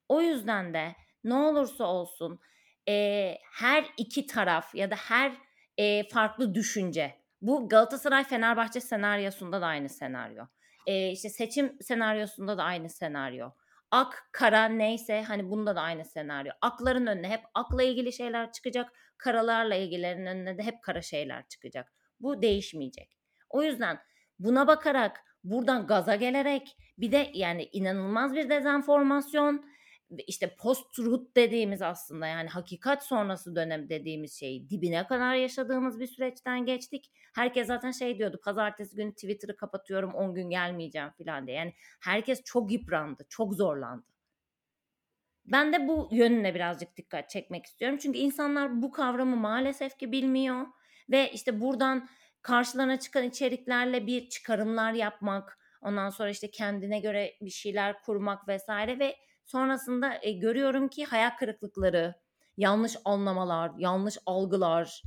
O 0.10 0.22
yüzden 0.22 0.74
de 0.74 0.96
ne 1.24 1.34
olursa 1.34 1.84
olsun 1.84 2.40
eee, 2.88 3.40
her 3.54 3.86
iki 3.98 4.28
taraf 4.28 4.76
ya 4.76 4.92
da 4.92 4.96
her, 4.96 5.32
eee, 5.78 6.08
farklı 6.10 6.54
düşünce. 6.56 7.16
Bu 7.42 7.70
Galatasaray-Fenerbahçe 7.70 8.82
senaryosunda 8.82 9.62
da 9.62 9.66
aynı 9.66 9.90
senaryo. 9.90 10.46
Eee, 10.88 11.12
işte 11.12 11.30
seçim 11.30 11.78
senaryosunda 11.82 12.58
da 12.58 12.64
aynı 12.64 12.90
senaryo. 12.90 13.50
Ak, 13.96 14.30
kara 14.32 14.66
neyse 14.66 15.22
hani 15.22 15.50
bunda 15.50 15.75
da 15.75 15.82
aynı 15.82 16.06
senaryo. 16.06 16.52
Akların 16.62 17.08
önüne 17.08 17.30
hep 17.30 17.42
akla 17.54 17.84
ilgili 17.84 18.14
şeyler 18.14 18.52
çıkacak. 18.52 18.94
Karalarla 19.18 19.75
ilgilerin 19.75 20.25
önüne 20.25 20.58
de 20.58 20.64
hep 20.64 20.82
kara 20.84 21.02
şeyler 21.02 21.48
çıkacak. 21.48 21.94
Bu 22.20 22.42
değişmeyecek. 22.42 23.18
O 23.50 23.64
yüzden 23.64 24.00
buna 24.40 24.68
bakarak 24.68 25.22
buradan 25.44 25.88
gaza 25.88 26.16
gelerek 26.16 26.78
bir 26.98 27.12
de 27.12 27.32
yani 27.34 27.70
inanılmaz 27.72 28.34
bir 28.36 28.50
dezenformasyon 28.50 29.66
işte 30.28 30.56
post-truth 30.56 31.36
dediğimiz 31.36 31.82
aslında 31.82 32.28
yani 32.28 32.50
hakikat 32.50 33.06
sonrası 33.06 33.56
dönem 33.56 33.90
dediğimiz 33.90 34.40
şeyi 34.40 34.70
dibine 34.70 35.08
kadar 35.08 35.36
yaşadığımız 35.36 36.00
bir 36.00 36.08
süreçten 36.08 36.66
geçtik. 36.66 37.12
Herkes 37.36 37.68
zaten 37.68 37.92
şey 37.92 38.18
diyordu 38.18 38.40
pazartesi 38.44 38.96
günü 38.96 39.14
Twitter'ı 39.14 39.56
kapatıyorum 39.56 40.14
10 40.14 40.34
gün 40.34 40.50
gelmeyeceğim 40.50 41.10
falan 41.18 41.48
diye. 41.48 41.58
Yani 41.58 41.74
herkes 42.02 42.44
çok 42.44 42.72
yıprandı, 42.72 43.26
çok 43.30 43.54
zorlandı. 43.54 44.06
Ben 45.46 45.74
de 45.74 45.88
bu 45.88 46.10
yönüne 46.12 46.56
birazcık 46.56 46.98
dikkat 46.98 47.30
çekmek 47.30 47.66
istiyorum. 47.66 47.98
Çünkü 48.02 48.20
insanlar 48.20 48.82
bu 48.82 48.92
kavramı 48.92 49.36
maalesef 49.36 49.98
ki 49.98 50.12
bilmiyor 50.12 50.66
ve 51.10 51.32
işte 51.32 51.62
buradan 51.62 52.08
karşılarına 52.42 53.00
çıkan 53.00 53.24
içeriklerle 53.24 54.08
bir 54.08 54.30
çıkarımlar 54.30 54.94
yapmak, 54.94 55.60
ondan 55.82 56.10
sonra 56.10 56.30
işte 56.30 56.52
kendine 56.52 57.00
göre 57.00 57.34
bir 57.42 57.50
şeyler 57.50 58.02
kurmak 58.02 58.48
vesaire 58.48 59.00
ve 59.00 59.16
sonrasında 59.46 60.20
e, 60.22 60.32
görüyorum 60.32 60.88
ki 60.88 61.06
hayal 61.06 61.30
kırıklıkları, 61.40 62.16
yanlış 62.58 62.98
anlamalar, 63.06 63.72
yanlış 63.78 64.18
algılar 64.25 65.02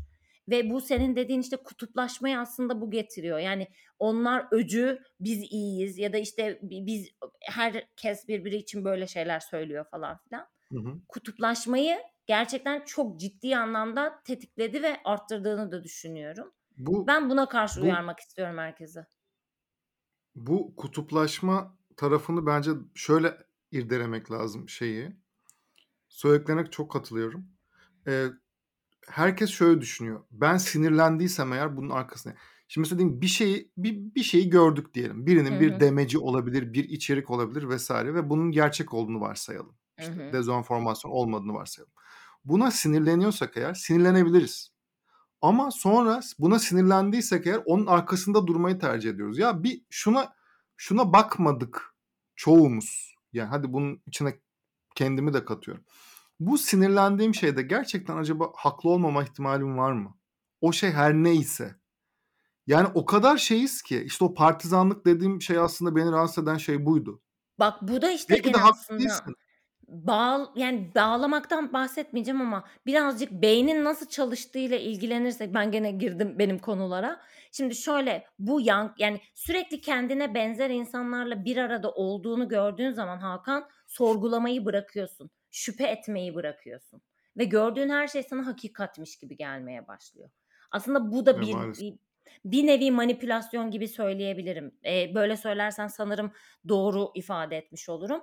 ve 0.48 0.70
bu 0.70 0.80
senin 0.80 1.16
dediğin 1.16 1.40
işte 1.40 1.56
kutuplaşmayı 1.56 2.38
aslında 2.38 2.80
bu 2.80 2.90
getiriyor. 2.90 3.38
Yani 3.38 3.68
onlar 3.98 4.46
öcü, 4.50 5.02
biz 5.20 5.38
iyiyiz 5.52 5.98
ya 5.98 6.12
da 6.12 6.18
işte 6.18 6.58
biz 6.62 7.08
herkes 7.42 8.28
birbiri 8.28 8.56
için 8.56 8.84
böyle 8.84 9.06
şeyler 9.06 9.40
söylüyor 9.40 9.84
falan 9.90 10.18
filan. 10.18 10.46
Hı 10.72 10.78
hı. 10.78 11.00
Kutuplaşmayı 11.08 11.98
gerçekten 12.26 12.84
çok 12.84 13.20
ciddi 13.20 13.56
anlamda 13.56 14.22
tetikledi 14.24 14.82
ve 14.82 14.96
arttırdığını 15.04 15.72
da 15.72 15.84
düşünüyorum. 15.84 16.54
Bu 16.76 16.96
Ben 17.06 17.30
buna 17.30 17.48
karşı 17.48 17.82
bu 17.82 17.82
uyarmak 17.82 18.20
istiyorum 18.20 18.58
herkese. 18.58 19.06
bu 20.34 20.76
kutuplaşma 20.76 21.76
tarafını 21.96 22.46
bence 22.46 22.70
şöyle 22.94 23.38
irdelemek 23.72 24.30
lazım 24.30 24.68
şeyi. 24.68 25.16
Söylediklerine 26.08 26.70
çok 26.70 26.92
katılıyorum. 26.92 27.46
Eee, 28.06 28.30
herkes 29.08 29.50
şöyle 29.50 29.80
düşünüyor. 29.80 30.24
Ben 30.30 30.56
sinirlendiysem 30.56 31.52
eğer 31.52 31.76
bunun 31.76 31.90
arkasına 31.90 32.34
Şimdi 32.68 32.84
mesela 32.84 32.98
diyelim 32.98 33.20
bir 33.20 33.26
şeyi 33.26 33.72
bir, 33.76 34.14
bir 34.14 34.22
şeyi 34.22 34.50
gördük 34.50 34.94
diyelim. 34.94 35.26
Birinin 35.26 35.60
bir 35.60 35.74
hı. 35.74 35.80
demeci 35.80 36.18
olabilir, 36.18 36.72
bir 36.72 36.84
içerik 36.84 37.30
olabilir 37.30 37.68
vesaire 37.68 38.14
ve 38.14 38.30
bunun 38.30 38.50
gerçek 38.50 38.94
olduğunu 38.94 39.20
varsayalım. 39.20 39.76
İşte 39.98 40.12
hı. 40.12 40.32
dezenformasyon 40.32 41.10
olmadığını 41.10 41.54
varsayalım. 41.54 41.92
Buna 42.44 42.70
sinirleniyorsak 42.70 43.56
eğer 43.56 43.74
sinirlenebiliriz. 43.74 44.72
Ama 45.42 45.70
sonra 45.70 46.20
buna 46.38 46.58
sinirlendiysek 46.58 47.46
eğer 47.46 47.62
onun 47.64 47.86
arkasında 47.86 48.46
durmayı 48.46 48.78
tercih 48.78 49.10
ediyoruz. 49.10 49.38
Ya 49.38 49.62
bir 49.62 49.82
şuna 49.90 50.32
şuna 50.76 51.12
bakmadık 51.12 51.94
çoğumuz. 52.36 53.14
Yani 53.32 53.48
hadi 53.48 53.72
bunun 53.72 54.02
içine 54.06 54.40
kendimi 54.94 55.34
de 55.34 55.44
katıyorum. 55.44 55.84
Bu 56.40 56.58
sinirlendiğim 56.58 57.34
şeyde 57.34 57.62
gerçekten 57.62 58.16
acaba 58.16 58.52
haklı 58.54 58.90
olmama 58.90 59.22
ihtimalim 59.22 59.78
var 59.78 59.92
mı? 59.92 60.16
O 60.60 60.72
şey 60.72 60.90
her 60.90 61.14
neyse. 61.14 61.76
Yani 62.66 62.88
o 62.94 63.04
kadar 63.04 63.36
şeyiz 63.36 63.82
ki 63.82 64.02
işte 64.06 64.24
o 64.24 64.34
partizanlık 64.34 65.06
dediğim 65.06 65.42
şey 65.42 65.58
aslında 65.58 65.96
beni 65.96 66.12
rahatsız 66.12 66.44
eden 66.44 66.56
şey 66.56 66.86
buydu. 66.86 67.22
Bak 67.58 67.82
bu 67.82 68.02
da 68.02 68.10
işte 68.10 68.34
Belki 68.34 68.54
de 68.54 68.58
aslında 68.58 69.00
değilsin. 69.00 69.34
Bağ 69.88 70.52
yani 70.56 70.90
bağlamaktan 70.94 71.72
bahsetmeyeceğim 71.72 72.40
ama 72.40 72.64
birazcık 72.86 73.32
beynin 73.32 73.84
nasıl 73.84 74.06
çalıştığıyla 74.06 74.78
ilgilenirsek 74.78 75.54
ben 75.54 75.70
gene 75.70 75.90
girdim 75.90 76.38
benim 76.38 76.58
konulara. 76.58 77.20
Şimdi 77.52 77.74
şöyle 77.74 78.24
bu 78.38 78.60
yan 78.60 78.94
yani 78.98 79.20
sürekli 79.34 79.80
kendine 79.80 80.34
benzer 80.34 80.70
insanlarla 80.70 81.44
bir 81.44 81.56
arada 81.56 81.90
olduğunu 81.90 82.48
gördüğün 82.48 82.90
zaman 82.90 83.18
Hakan 83.18 83.68
sorgulamayı 83.86 84.64
bırakıyorsun. 84.64 85.30
Şüphe 85.50 85.86
etmeyi 85.86 86.34
bırakıyorsun. 86.34 87.02
Ve 87.36 87.44
gördüğün 87.44 87.90
her 87.90 88.08
şey 88.08 88.22
sana 88.22 88.46
hakikatmiş 88.46 89.16
gibi 89.16 89.36
gelmeye 89.36 89.88
başlıyor. 89.88 90.30
Aslında 90.70 91.12
bu 91.12 91.26
da 91.26 91.40
bir 91.40 91.54
maalesef. 91.54 91.84
bir, 91.84 91.98
bir 92.44 92.66
nevi 92.66 92.90
manipülasyon 92.90 93.70
gibi 93.70 93.88
söyleyebilirim. 93.88 94.74
Ee, 94.84 95.14
böyle 95.14 95.36
söylersen 95.36 95.86
sanırım 95.86 96.32
doğru 96.68 97.10
ifade 97.14 97.56
etmiş 97.56 97.88
olurum. 97.88 98.22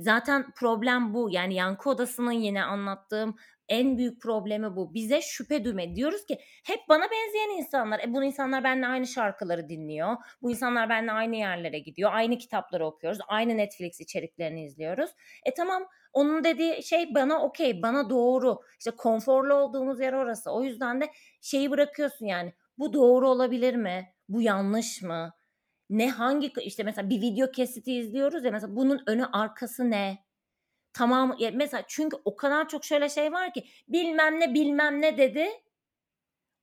Zaten 0.00 0.46
problem 0.56 1.14
bu. 1.14 1.28
Yani 1.30 1.54
yankı 1.54 1.90
odasının 1.90 2.32
yine 2.32 2.64
anlattığım 2.64 3.36
en 3.68 3.98
büyük 3.98 4.22
problemi 4.22 4.76
bu. 4.76 4.94
Bize 4.94 5.20
şüphe 5.22 5.64
duyma. 5.64 5.96
Diyoruz 5.96 6.26
ki 6.26 6.38
hep 6.64 6.80
bana 6.88 7.02
benzeyen 7.10 7.58
insanlar. 7.58 8.00
E 8.00 8.14
bu 8.14 8.24
insanlar 8.24 8.64
benimle 8.64 8.86
aynı 8.86 9.06
şarkıları 9.06 9.68
dinliyor. 9.68 10.16
Bu 10.42 10.50
insanlar 10.50 10.88
benimle 10.88 11.12
aynı 11.12 11.36
yerlere 11.36 11.78
gidiyor. 11.78 12.10
Aynı 12.12 12.38
kitapları 12.38 12.86
okuyoruz. 12.86 13.18
Aynı 13.28 13.56
Netflix 13.56 14.00
içeriklerini 14.00 14.64
izliyoruz. 14.64 15.10
E 15.44 15.54
tamam 15.54 15.86
onun 16.12 16.44
dediği 16.44 16.82
şey 16.82 17.14
bana 17.14 17.42
okey, 17.42 17.82
bana 17.82 18.10
doğru. 18.10 18.60
İşte 18.78 18.90
konforlu 18.90 19.54
olduğumuz 19.54 20.00
yer 20.00 20.12
orası. 20.12 20.50
O 20.50 20.62
yüzden 20.62 21.00
de 21.00 21.10
şeyi 21.40 21.70
bırakıyorsun 21.70 22.26
yani. 22.26 22.52
Bu 22.78 22.92
doğru 22.92 23.28
olabilir 23.28 23.74
mi? 23.74 24.12
Bu 24.28 24.42
yanlış 24.42 25.02
mı? 25.02 25.37
Ne 25.90 26.10
hangi 26.10 26.52
işte 26.62 26.82
mesela 26.82 27.10
bir 27.10 27.20
video 27.20 27.50
kesiti 27.50 27.94
izliyoruz 27.94 28.44
ya 28.44 28.50
mesela 28.50 28.76
bunun 28.76 29.02
önü 29.06 29.26
arkası 29.26 29.90
ne? 29.90 30.24
Tamam 30.92 31.36
ya 31.38 31.50
mesela 31.54 31.84
çünkü 31.88 32.16
o 32.24 32.36
kadar 32.36 32.68
çok 32.68 32.84
şöyle 32.84 33.08
şey 33.08 33.32
var 33.32 33.52
ki 33.54 33.64
bilmem 33.88 34.40
ne 34.40 34.54
bilmem 34.54 35.00
ne 35.00 35.18
dedi. 35.18 35.48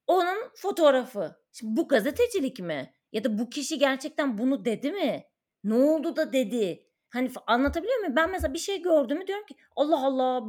Onun 0.08 0.52
fotoğrafı. 0.56 1.36
Şimdi 1.52 1.78
bu 1.78 1.88
gazetecilik 1.88 2.60
mi? 2.60 2.94
Ya 3.12 3.24
da 3.24 3.38
bu 3.38 3.50
kişi 3.50 3.80
gerçekten 3.80 4.38
bunu 4.38 4.66
dedi 4.66 4.92
mi? 4.92 5.24
Ne 5.64 5.74
oldu 5.74 6.16
da 6.16 6.34
dedi? 6.34 6.88
Hani 7.10 7.32
anlatabiliyor 7.48 8.00
muyum? 8.00 8.16
Ben 8.16 8.32
mesela 8.32 8.54
bir 8.54 8.60
şey 8.60 8.82
gördüğümü 8.82 9.28
diyorum 9.28 9.46
ki 9.46 9.56
Allah 9.76 10.06
Allah 10.06 10.44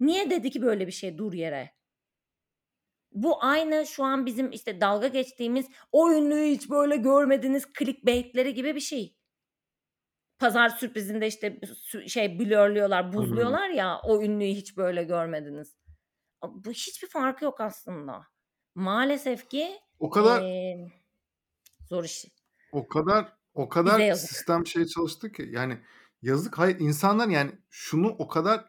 niye 0.00 0.30
dedi 0.30 0.50
ki 0.50 0.62
böyle 0.62 0.86
bir 0.86 0.92
şey 0.92 1.18
dur 1.18 1.32
yere? 1.32 1.75
Bu 3.16 3.44
aynı 3.44 3.86
şu 3.86 4.04
an 4.04 4.26
bizim 4.26 4.52
işte 4.52 4.80
dalga 4.80 5.06
geçtiğimiz 5.08 5.66
o 5.92 6.12
ünlüyü 6.12 6.54
hiç 6.54 6.70
böyle 6.70 6.96
görmediniz 6.96 7.64
clickbaitleri 7.78 8.54
gibi 8.54 8.74
bir 8.74 8.80
şey. 8.80 9.16
Pazar 10.38 10.68
sürprizinde 10.68 11.26
işte 11.26 11.60
şey 12.06 12.38
blurluyorlar, 12.38 13.12
buzluyorlar 13.12 13.68
ya 13.68 14.00
o 14.04 14.22
ünlüyü 14.22 14.54
hiç 14.54 14.76
böyle 14.76 15.04
görmediniz. 15.04 15.76
Bu 16.44 16.70
hiçbir 16.70 17.08
farkı 17.08 17.44
yok 17.44 17.60
aslında. 17.60 18.26
Maalesef 18.74 19.48
ki 19.48 19.80
O 19.98 20.10
kadar 20.10 20.42
eee, 20.42 20.92
zor 21.88 22.04
iş. 22.04 22.24
o 22.72 22.88
kadar 22.88 23.32
o 23.54 23.68
kadar 23.68 24.00
sistem 24.12 24.66
şey 24.66 24.86
çalıştı 24.86 25.32
ki 25.32 25.48
yani 25.52 25.78
yazık 26.22 26.58
hayır 26.58 26.80
insanlar 26.80 27.28
yani 27.28 27.52
şunu 27.70 28.08
o 28.08 28.28
kadar 28.28 28.64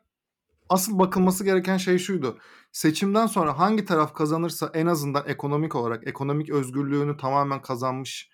asıl 0.70 1.00
bakılması 1.00 1.44
gereken 1.44 1.78
şey 1.78 1.98
şuydu. 1.98 2.38
Seçimden 2.72 3.28
sonra 3.28 3.60
hangi 3.60 3.86
taraf 3.86 4.14
kazanırsa 4.14 4.72
en 4.74 4.86
azından 4.86 5.24
ekonomik 5.28 5.76
olarak 5.76 6.08
ekonomik 6.08 6.50
özgürlüğünü 6.50 7.18
tamamen 7.18 7.62
kazanmış 7.62 8.30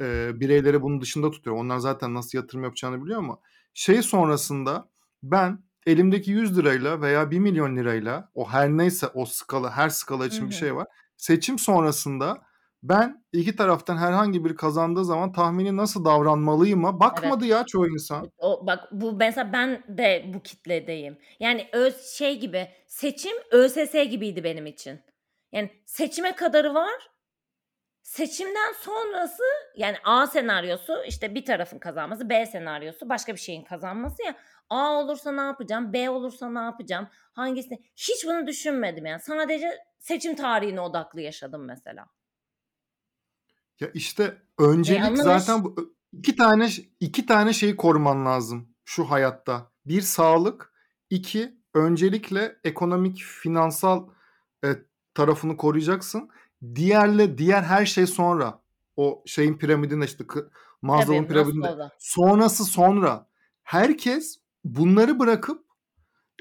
e, 0.00 0.40
bireyleri 0.40 0.82
bunun 0.82 1.00
dışında 1.00 1.30
tutuyor. 1.30 1.56
Onlar 1.56 1.78
zaten 1.78 2.14
nasıl 2.14 2.38
yatırım 2.38 2.64
yapacağını 2.64 3.04
biliyor 3.04 3.18
ama 3.18 3.38
şey 3.74 4.02
sonrasında 4.02 4.88
ben 5.22 5.64
elimdeki 5.86 6.30
100 6.30 6.58
lirayla 6.58 7.00
veya 7.00 7.30
1 7.30 7.38
milyon 7.38 7.76
lirayla 7.76 8.30
o 8.34 8.50
her 8.50 8.68
neyse 8.68 9.06
o 9.06 9.26
skala 9.26 9.70
her 9.70 9.88
skala 9.88 10.26
için 10.26 10.46
bir 10.46 10.54
hı. 10.54 10.58
şey 10.58 10.74
var. 10.74 10.86
Seçim 11.16 11.58
sonrasında 11.58 12.42
ben 12.82 13.24
iki 13.32 13.56
taraftan 13.56 13.96
herhangi 13.96 14.44
biri 14.44 14.56
kazandığı 14.56 15.04
zaman 15.04 15.32
tahmini 15.32 15.76
nasıl 15.76 16.04
davranmalıyıma 16.04 16.88
Evet. 16.90 17.00
bakmadı 17.00 17.46
ya 17.46 17.64
çoğu 17.66 17.88
insan. 17.88 18.30
O 18.38 18.66
bak 18.66 18.88
bu 18.92 19.12
mesela 19.12 19.52
ben 19.52 19.82
de 19.88 20.24
bu 20.34 20.42
kitledeyim. 20.42 21.18
Yani 21.40 21.68
öz 21.72 22.04
şey 22.04 22.38
gibi 22.40 22.68
seçim 22.86 23.36
ÖSS 23.50 23.92
gibiydi 23.92 24.44
benim 24.44 24.66
için. 24.66 25.00
Yani 25.52 25.70
seçime 25.86 26.34
kadarı 26.34 26.74
var. 26.74 27.10
Seçimden 28.02 28.72
sonrası 28.80 29.42
yani 29.76 29.96
A 30.04 30.26
senaryosu 30.26 31.04
işte 31.08 31.34
bir 31.34 31.44
tarafın 31.44 31.78
kazanması, 31.78 32.30
B 32.30 32.46
senaryosu 32.46 33.08
başka 33.08 33.34
bir 33.34 33.40
şeyin 33.40 33.64
kazanması 33.64 34.22
ya. 34.22 34.34
A 34.70 34.92
olursa 34.92 35.32
ne 35.32 35.40
yapacağım, 35.40 35.92
B 35.92 36.10
olursa 36.10 36.50
ne 36.50 36.58
yapacağım, 36.58 37.08
hangisini 37.32 37.78
hiç 37.96 38.26
bunu 38.26 38.46
düşünmedim 38.46 39.06
yani. 39.06 39.20
Sadece 39.20 39.70
seçim 39.98 40.36
tarihine 40.36 40.80
odaklı 40.80 41.20
yaşadım 41.20 41.64
mesela. 41.64 42.06
Ya 43.82 43.90
işte 43.94 44.42
öncelik 44.58 45.00
yanlış. 45.00 45.20
zaten 45.20 45.64
bu 45.64 45.94
iki 46.12 46.36
tane 46.36 46.68
iki 47.00 47.26
tane 47.26 47.52
şeyi 47.52 47.76
koruman 47.76 48.26
lazım 48.26 48.68
şu 48.84 49.04
hayatta. 49.04 49.70
Bir 49.86 50.00
sağlık, 50.02 50.72
iki 51.10 51.56
öncelikle 51.74 52.56
ekonomik, 52.64 53.22
finansal 53.22 54.08
e, 54.64 54.68
tarafını 55.14 55.56
koruyacaksın. 55.56 56.30
Diğerle 56.74 57.38
diğer 57.38 57.62
her 57.62 57.86
şey 57.86 58.06
sonra. 58.06 58.62
O 58.96 59.22
şeyin 59.26 59.58
piramidinde 59.58 60.04
işte 60.04 60.24
Maslow'un 60.82 61.24
piramidinde. 61.24 61.60
Maslow'da. 61.60 61.92
Sonrası 61.98 62.64
sonra. 62.64 63.26
Herkes 63.62 64.38
bunları 64.64 65.18
bırakıp 65.18 65.64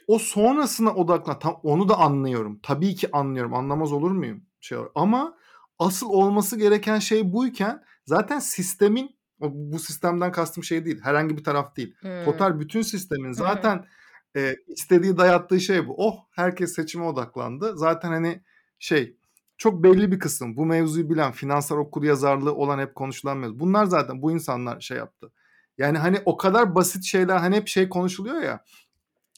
o 0.07 0.19
sonrasına 0.19 0.93
odaklan. 0.93 1.39
Tam 1.39 1.59
onu 1.63 1.89
da 1.89 1.99
anlıyorum. 1.99 2.59
Tabii 2.63 2.95
ki 2.95 3.09
anlıyorum. 3.11 3.53
Anlamaz 3.53 3.91
olur 3.91 4.11
muyum? 4.11 4.45
Şey 4.59 4.77
ama 4.95 5.37
asıl 5.81 6.09
olması 6.09 6.57
gereken 6.57 6.99
şey 6.99 7.33
buyken 7.33 7.83
zaten 8.05 8.39
sistemin 8.39 9.15
bu 9.39 9.79
sistemden 9.79 10.31
kastım 10.31 10.63
şey 10.63 10.85
değil. 10.85 11.01
Herhangi 11.03 11.37
bir 11.37 11.43
taraf 11.43 11.75
değil. 11.75 11.95
Hmm. 11.99 12.25
Total 12.25 12.59
bütün 12.59 12.81
sistemin 12.81 13.31
zaten 13.31 13.85
hmm. 14.33 14.43
e, 14.43 14.55
istediği 14.67 15.17
dayattığı 15.17 15.59
şey 15.59 15.87
bu. 15.87 15.95
Oh 15.97 16.15
herkes 16.31 16.75
seçime 16.75 17.05
odaklandı. 17.05 17.77
Zaten 17.77 18.09
hani 18.09 18.41
şey 18.79 19.17
çok 19.57 19.83
belli 19.83 20.11
bir 20.11 20.19
kısım 20.19 20.57
bu 20.57 20.65
mevzuyu 20.65 21.09
bilen 21.09 21.31
finansal 21.31 21.77
okur 21.77 22.03
yazarlığı 22.03 22.55
olan 22.55 22.79
hep 22.79 22.95
konuşulan 22.95 23.37
mevzu. 23.37 23.59
Bunlar 23.59 23.85
zaten 23.85 24.21
bu 24.21 24.31
insanlar 24.31 24.81
şey 24.81 24.97
yaptı. 24.97 25.31
Yani 25.77 25.97
hani 25.97 26.21
o 26.25 26.37
kadar 26.37 26.75
basit 26.75 27.03
şeyler 27.03 27.37
hani 27.37 27.55
hep 27.55 27.67
şey 27.67 27.89
konuşuluyor 27.89 28.41
ya 28.41 28.63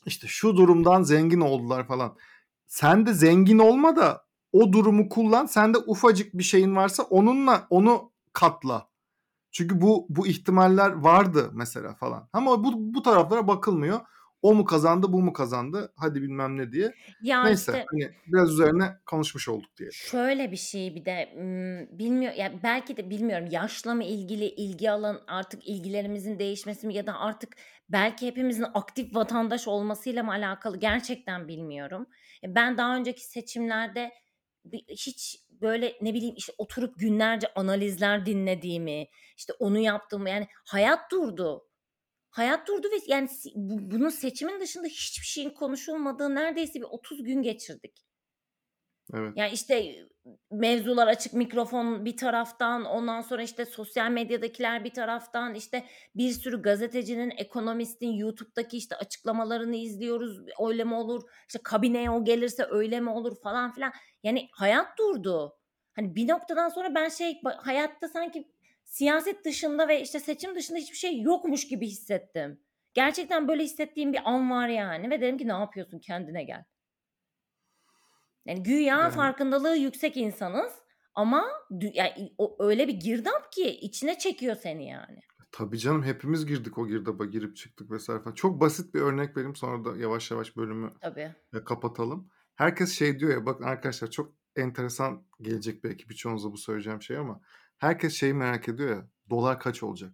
işte 0.06 0.28
şu 0.28 0.58
durumdan 0.58 1.04
zengin 1.04 1.42
oldular 1.42 1.88
falan. 1.88 2.18
Sen 2.68 3.06
de 3.06 3.14
zengin 3.14 3.60
olma 3.60 3.96
da 3.96 4.26
o 4.54 4.74
durumu 4.74 5.10
kullan. 5.10 5.46
Sen 5.46 5.74
de 5.74 5.78
ufacık 5.78 6.34
bir 6.34 6.44
şeyin 6.44 6.76
varsa 6.76 7.04
onunla 7.04 7.68
onu 7.70 8.12
katla. 8.34 8.90
Çünkü 9.52 9.82
bu 9.82 10.06
bu 10.10 10.28
ihtimaller 10.28 10.92
vardı 10.92 11.52
mesela 11.54 11.94
falan. 11.94 12.30
Ama 12.34 12.64
bu 12.64 12.74
bu 12.76 13.02
taraflara 13.02 13.48
bakılmıyor. 13.48 14.00
O 14.42 14.56
mu 14.56 14.66
kazandı, 14.66 15.14
bu 15.14 15.22
mu 15.22 15.34
kazandı? 15.34 15.94
Hadi 15.96 16.22
bilmem 16.22 16.58
ne 16.58 16.72
diye. 16.72 16.94
Ya 17.22 17.44
Neyse 17.44 17.72
işte, 17.72 17.86
hani 17.92 18.12
biraz 18.28 18.52
üzerine 18.52 18.98
konuşmuş 19.06 19.50
olduk 19.50 19.78
diye. 19.78 19.90
Şöyle 19.92 20.52
bir 20.52 20.58
şey 20.58 20.96
bir 20.96 21.06
de 21.06 21.30
bilmiyor 21.92 22.34
ya 22.34 22.52
belki 22.64 22.98
de 22.98 23.10
bilmiyorum 23.10 23.48
yaşla 23.52 23.94
mı 23.94 24.04
ilgili 24.04 24.46
ilgi 24.46 24.92
alan 24.92 25.22
artık 25.28 25.68
ilgilerimizin 25.68 26.40
değişmesi 26.40 26.88
mi 26.88 26.94
ya 26.94 27.08
da 27.08 27.20
artık 27.20 27.56
belki 27.90 28.28
hepimizin 28.28 28.66
aktif 28.74 29.16
vatandaş 29.16 29.68
olmasıyla 29.68 30.24
mı 30.24 30.32
alakalı 30.32 30.78
gerçekten 30.78 31.48
bilmiyorum. 31.48 32.08
E, 32.44 32.56
ben 32.56 32.78
daha 32.78 32.96
önceki 32.96 33.26
seçimlerde 33.26 34.12
hiç 34.90 35.40
böyle 35.50 35.98
ne 36.02 36.14
bileyim 36.14 36.36
işte 36.38 36.54
oturup 36.58 37.00
günlerce 37.00 37.48
analizler 37.56 38.26
dinlediğimi, 38.26 39.08
işte 39.38 39.54
onu 39.60 39.80
yaptığımı 39.80 40.30
yani 40.30 40.48
hayat 40.66 41.12
durdu. 41.12 41.68
Hayat 42.30 42.68
durdu 42.68 42.88
ve 42.92 42.96
yani 43.08 43.30
bunun 43.56 44.10
seçimin 44.10 44.60
dışında 44.60 44.88
hiçbir 44.88 45.26
şeyin 45.26 45.50
konuşulmadığı 45.50 46.36
neredeyse 46.36 46.80
bir 46.80 46.86
30 46.86 47.24
gün 47.24 47.42
geçirdik. 47.42 48.04
Evet. 49.14 49.34
Yani 49.36 49.52
işte 49.54 49.96
mevzular 50.52 51.08
açık 51.08 51.34
mikrofon 51.34 52.06
bir 52.06 52.18
taraftan 52.18 52.86
ondan 52.86 53.22
sonra 53.22 53.44
işte 53.44 53.66
sosyal 53.66 54.12
medyadakiler 54.12 54.84
bir 54.84 54.94
taraftan 54.94 55.56
işte 55.56 55.86
bir 56.16 56.32
sürü 56.32 56.62
gazetecinin 56.62 57.34
ekonomistin 57.38 58.12
YouTube'daki 58.12 58.78
işte 58.78 58.96
açıklamalarını 58.96 59.76
izliyoruz 59.76 60.40
öyle 60.68 60.84
mi 60.84 60.94
olur 60.94 61.24
işte 61.48 61.60
kabineye 61.64 62.10
o 62.10 62.24
gelirse 62.24 62.68
öyle 62.70 63.00
mi 63.00 63.10
olur 63.10 63.36
falan 63.44 63.74
filan 63.74 63.94
yani 64.24 64.50
hayat 64.52 64.98
durdu. 64.98 65.58
Hani 65.94 66.16
bir 66.16 66.28
noktadan 66.28 66.70
sonra 66.70 66.96
ben 66.96 67.10
şey 67.10 67.42
hayatta 67.58 68.08
sanki 68.08 68.52
siyaset 68.84 69.46
dışında 69.46 69.88
ve 69.88 70.02
işte 70.02 70.20
seçim 70.20 70.56
dışında 70.56 70.78
hiçbir 70.78 70.98
şey 70.98 71.22
yokmuş 71.22 71.68
gibi 71.68 71.88
hissettim. 71.88 72.60
Gerçekten 72.94 73.48
böyle 73.48 73.64
hissettiğim 73.64 74.14
bir 74.14 74.22
an 74.26 74.52
var 74.52 74.68
yani 74.68 75.10
ve 75.10 75.22
dedim 75.22 75.38
ki 75.38 75.48
ne 75.48 75.54
yapıyorsun 75.54 76.00
kendine 76.00 76.44
gel. 76.44 76.64
Yani 78.46 78.64
güya 78.64 78.98
yani. 78.98 79.14
farkındalığı 79.14 79.76
yüksek 79.76 80.18
insanız 80.18 80.74
ama 81.16 81.46
yani 81.94 82.34
o 82.38 82.56
öyle 82.60 82.88
bir 82.88 82.94
girdap 82.94 83.52
ki 83.52 83.70
içine 83.70 84.18
çekiyor 84.18 84.56
seni 84.56 84.88
yani. 84.88 85.20
Tabii 85.52 85.78
canım 85.80 86.04
hepimiz 86.04 86.46
girdik 86.46 86.78
o 86.78 86.88
girdaba 86.88 87.26
girip 87.26 87.56
çıktık 87.56 87.92
vesaire 87.92 88.22
falan. 88.22 88.36
Çok 88.36 88.62
basit 88.62 88.94
bir 88.94 89.02
örnek 89.02 89.38
vereyim 89.38 89.56
sonra 89.56 89.86
da 89.86 89.98
yavaş 89.98 90.32
yavaş 90.32 90.58
bölümü 90.58 90.94
Tabii. 91.02 91.32
kapatalım. 91.66 92.30
Herkes 92.56 92.92
şey 92.92 93.20
diyor 93.20 93.32
ya 93.32 93.46
bakın 93.46 93.64
arkadaşlar 93.64 94.12
çok 94.12 94.34
enteresan 94.56 95.24
gelecek 95.42 95.84
belki 95.84 96.10
birçoğunuza 96.10 96.52
bu 96.52 96.58
söyleyeceğim 96.58 97.02
şey 97.02 97.18
ama 97.18 97.42
herkes 97.78 98.14
şeyi 98.14 98.34
merak 98.34 98.70
ediyor 98.70 98.90
ya 98.90 99.08
dolar 99.30 99.60
kaç 99.60 99.84
olacak? 99.84 100.14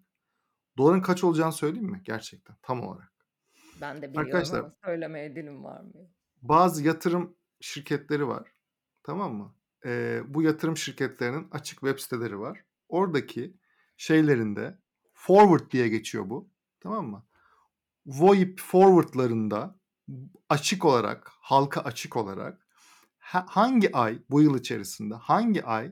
Doların 0.78 1.02
kaç 1.02 1.24
olacağını 1.24 1.54
söyleyeyim 1.54 1.90
mi 1.90 2.02
gerçekten 2.04 2.56
tam 2.62 2.84
olarak? 2.84 3.14
Ben 3.82 4.02
de 4.02 4.10
biliyorum 4.10 4.28
Arkadaşlar, 4.28 4.60
ama 4.60 4.74
söylemeye 4.86 5.36
dilim 5.36 5.64
varmıyor. 5.64 6.10
Bazı 6.42 6.84
yatırım 6.84 7.36
şirketleri 7.62 8.28
var. 8.28 8.52
Tamam 9.04 9.36
mı? 9.36 9.56
Ee, 9.86 10.22
bu 10.28 10.42
yatırım 10.42 10.78
şirketlerinin 10.78 11.48
açık 11.52 11.80
web 11.80 12.00
siteleri 12.00 12.40
var. 12.40 12.66
Oradaki 12.90 13.58
şeylerinde 13.98 14.80
forward 15.14 15.72
diye 15.72 15.88
geçiyor 15.88 16.30
bu. 16.30 16.50
Tamam 16.80 17.08
mı? 17.08 17.26
VoIP 18.06 18.60
forwardlarında 18.62 19.79
açık 20.50 20.86
olarak, 20.86 21.32
halka 21.42 21.82
açık 21.82 22.16
olarak 22.18 22.68
hangi 23.30 23.96
ay 23.96 24.20
bu 24.30 24.42
yıl 24.42 24.60
içerisinde 24.60 25.16
hangi 25.16 25.66
ay 25.66 25.92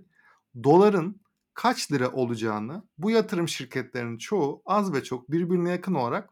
doların 0.64 1.22
kaç 1.54 1.92
lira 1.92 2.12
olacağını 2.12 2.84
bu 2.98 3.12
yatırım 3.12 3.48
şirketlerinin 3.48 4.18
çoğu 4.18 4.62
az 4.66 4.94
ve 4.94 5.04
çok 5.04 5.32
birbirine 5.32 5.70
yakın 5.70 5.94
olarak 5.94 6.30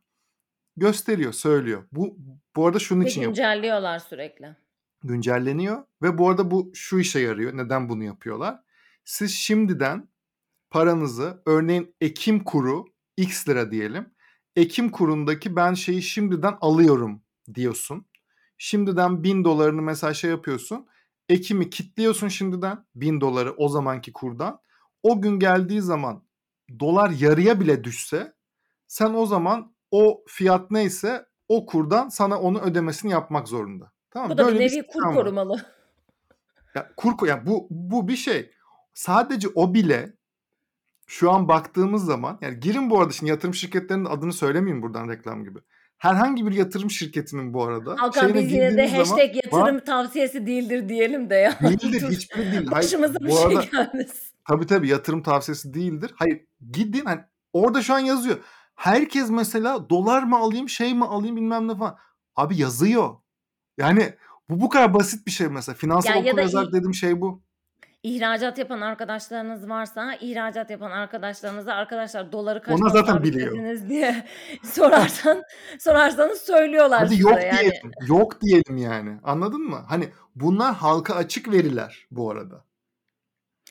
gösteriyor, 0.78 1.34
söylüyor. 1.34 1.88
Bu 1.92 2.18
bu 2.56 2.68
arada 2.68 2.80
şunun 2.80 3.04
ve 3.04 3.10
için 3.10 3.22
güncelliyorlar 3.22 4.00
sürekli 4.00 4.56
güncelleniyor 5.04 5.84
ve 6.02 6.18
bu 6.18 6.30
arada 6.30 6.52
bu 6.52 6.72
şu 6.74 7.00
işe 7.00 7.20
yarıyor. 7.20 7.58
Neden 7.58 7.90
bunu 7.90 8.04
yapıyorlar? 8.04 8.60
Siz 9.06 9.32
şimdiden 9.32 10.10
paranızı 10.70 11.42
örneğin 11.46 11.96
Ekim 12.02 12.44
kuru 12.44 12.86
X 13.18 13.50
lira 13.50 13.72
diyelim. 13.72 14.16
Ekim 14.56 14.92
kurundaki 14.92 15.56
ben 15.56 15.74
şeyi 15.74 16.02
şimdiden 16.02 16.58
alıyorum 16.62 17.25
diyorsun. 17.54 18.06
Şimdiden 18.58 19.24
bin 19.24 19.44
dolarını 19.44 19.82
mesela 19.82 20.14
şey 20.14 20.32
yapıyorsun. 20.32 20.88
Ekim'i 21.30 21.70
kitliyorsun 21.70 22.28
şimdiden 22.28 22.86
bin 22.96 23.22
doları 23.22 23.54
o 23.54 23.70
zamanki 23.70 24.14
kurdan. 24.14 24.60
O 25.04 25.22
gün 25.22 25.40
geldiği 25.40 25.82
zaman 25.82 26.24
dolar 26.80 27.10
yarıya 27.10 27.60
bile 27.60 27.84
düşse 27.84 28.34
sen 28.88 29.14
o 29.14 29.26
zaman 29.26 29.76
o 29.92 30.24
fiyat 30.28 30.72
neyse 30.72 31.26
o 31.50 31.66
kurdan 31.66 32.10
sana 32.10 32.40
onu 32.40 32.62
ödemesini 32.62 33.12
yapmak 33.12 33.48
zorunda. 33.48 33.92
Tamam 34.12 34.30
Bu 34.30 34.38
da 34.38 34.48
bir 34.48 34.60
nevi 34.60 34.88
kur 34.88 35.04
korumalı. 35.04 35.66
Ya 36.76 36.92
kur 36.98 37.28
ya 37.28 37.46
bu 37.46 37.68
bu 37.70 38.08
bir 38.08 38.16
şey. 38.16 38.52
Sadece 38.94 39.48
o 39.56 39.74
bile 39.74 40.14
şu 41.08 41.32
an 41.32 41.48
baktığımız 41.48 42.06
zaman 42.06 42.38
yani 42.42 42.60
girin 42.60 42.90
bu 42.90 43.00
arada 43.00 43.14
şimdi 43.14 43.30
yatırım 43.30 43.54
şirketlerinin 43.54 44.06
adını 44.06 44.34
söylemeyeyim 44.34 44.84
buradan 44.84 45.10
reklam 45.10 45.44
gibi. 45.44 45.60
Herhangi 45.98 46.46
bir 46.48 46.52
yatırım 46.52 46.92
şirketinin 46.92 47.54
bu 47.54 47.64
arada. 47.64 47.96
Hakan 47.98 48.34
biz 48.34 48.52
yine 48.52 48.78
de 48.78 48.88
hashtag 48.88 49.18
zaman, 49.18 49.42
yatırım 49.44 49.78
bak, 49.78 49.86
tavsiyesi 49.86 50.48
değildir 50.48 50.90
diyelim 50.90 51.30
de 51.30 51.36
ya. 51.36 51.60
Değildir 51.62 52.10
hiçbiri 52.10 52.52
değil. 52.52 52.72
Başımıza 52.72 53.20
bir 53.20 53.32
şey 53.32 53.70
gelmesin. 53.72 54.36
Tabii 54.48 54.68
tabii 54.68 54.90
yatırım 54.90 55.24
tavsiyesi 55.24 55.74
değildir. 55.74 56.12
Hayır 56.16 56.42
gidin 56.72 57.06
hani 57.06 57.22
orada 57.54 57.82
şu 57.82 57.94
an 57.94 58.00
yazıyor. 58.00 58.38
Herkes 58.76 59.30
mesela 59.30 59.90
dolar 59.90 60.24
mı 60.24 60.38
alayım 60.38 60.70
şey 60.70 60.94
mi 60.94 61.06
alayım 61.06 61.36
bilmem 61.36 61.68
ne 61.68 61.78
falan. 61.78 61.98
Abi 62.36 62.58
yazıyor. 62.58 63.16
Yani 63.78 64.14
bu 64.50 64.62
bu 64.62 64.70
kadar 64.70 64.94
basit 64.94 65.28
bir 65.28 65.32
şey 65.32 65.48
mesela. 65.48 65.76
Finansal 65.76 66.10
Ya 66.10 66.16
ya 66.16 66.32
okuryazar 66.32 66.72
dediğim 66.72 66.94
şey 66.94 67.22
bu. 67.22 67.45
İhracat 68.06 68.58
yapan 68.58 68.82
arkadaşlarınız 68.82 69.70
varsa 69.70 70.14
ihracat 70.16 70.70
yapan 70.70 70.92
arkadaşlarınıza 70.92 71.74
arkadaşlar 71.74 72.32
doları 72.32 72.62
kaç 72.62 72.80
Onlar 72.82 72.90
zaten 72.90 73.24
biliyor. 73.24 73.80
diye 73.90 74.26
sorarsan 74.64 75.44
sorarsanız 75.80 76.42
söylüyorlar 76.42 77.00
Hadi 77.00 77.22
yok 77.22 77.32
yani. 77.32 77.60
diyelim. 77.60 77.92
Yok 78.08 78.42
diyelim 78.42 78.78
yani. 78.78 79.18
Anladın 79.24 79.62
mı? 79.62 79.80
Hani 79.88 80.10
bunlar 80.36 80.74
halka 80.76 81.16
açık 81.16 81.52
veriler 81.52 82.08
bu 82.12 82.32
arada. 82.32 82.64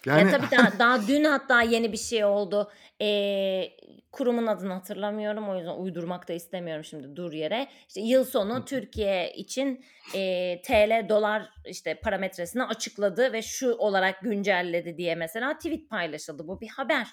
Yani 0.07 0.33
Ya 0.33 0.39
tabii 0.39 0.51
daha, 0.51 0.79
daha 0.79 1.09
dün 1.09 1.25
hatta 1.25 1.63
yeni 1.63 1.93
bir 1.93 1.97
şey 1.97 2.25
oldu. 2.25 2.71
Ee, 3.01 3.71
kurumun 4.13 4.47
adını 4.47 4.73
hatırlamıyorum 4.73 5.49
o 5.49 5.57
yüzden 5.57 5.79
uydurmak 5.79 6.29
da 6.29 6.33
istemiyorum 6.33 6.85
şimdi 6.85 7.17
dur 7.17 7.33
yere. 7.33 7.69
İşte 7.89 8.01
yıl 8.01 8.25
sonu 8.25 8.65
Türkiye 8.65 9.33
için 9.35 9.85
e, 10.15 10.63
TL 10.63 11.09
dolar 11.09 11.51
işte 11.67 12.01
parametresini 12.01 12.65
açıkladı 12.65 13.33
ve 13.33 13.43
şu 13.43 13.75
olarak 13.75 14.21
güncelledi 14.21 14.99
diye 14.99 15.15
mesela 15.15 15.57
tweet 15.57 15.91
paylaşıldı. 15.91 16.49
Bu 16.49 16.61
bir 16.61 16.69
haber. 16.69 17.09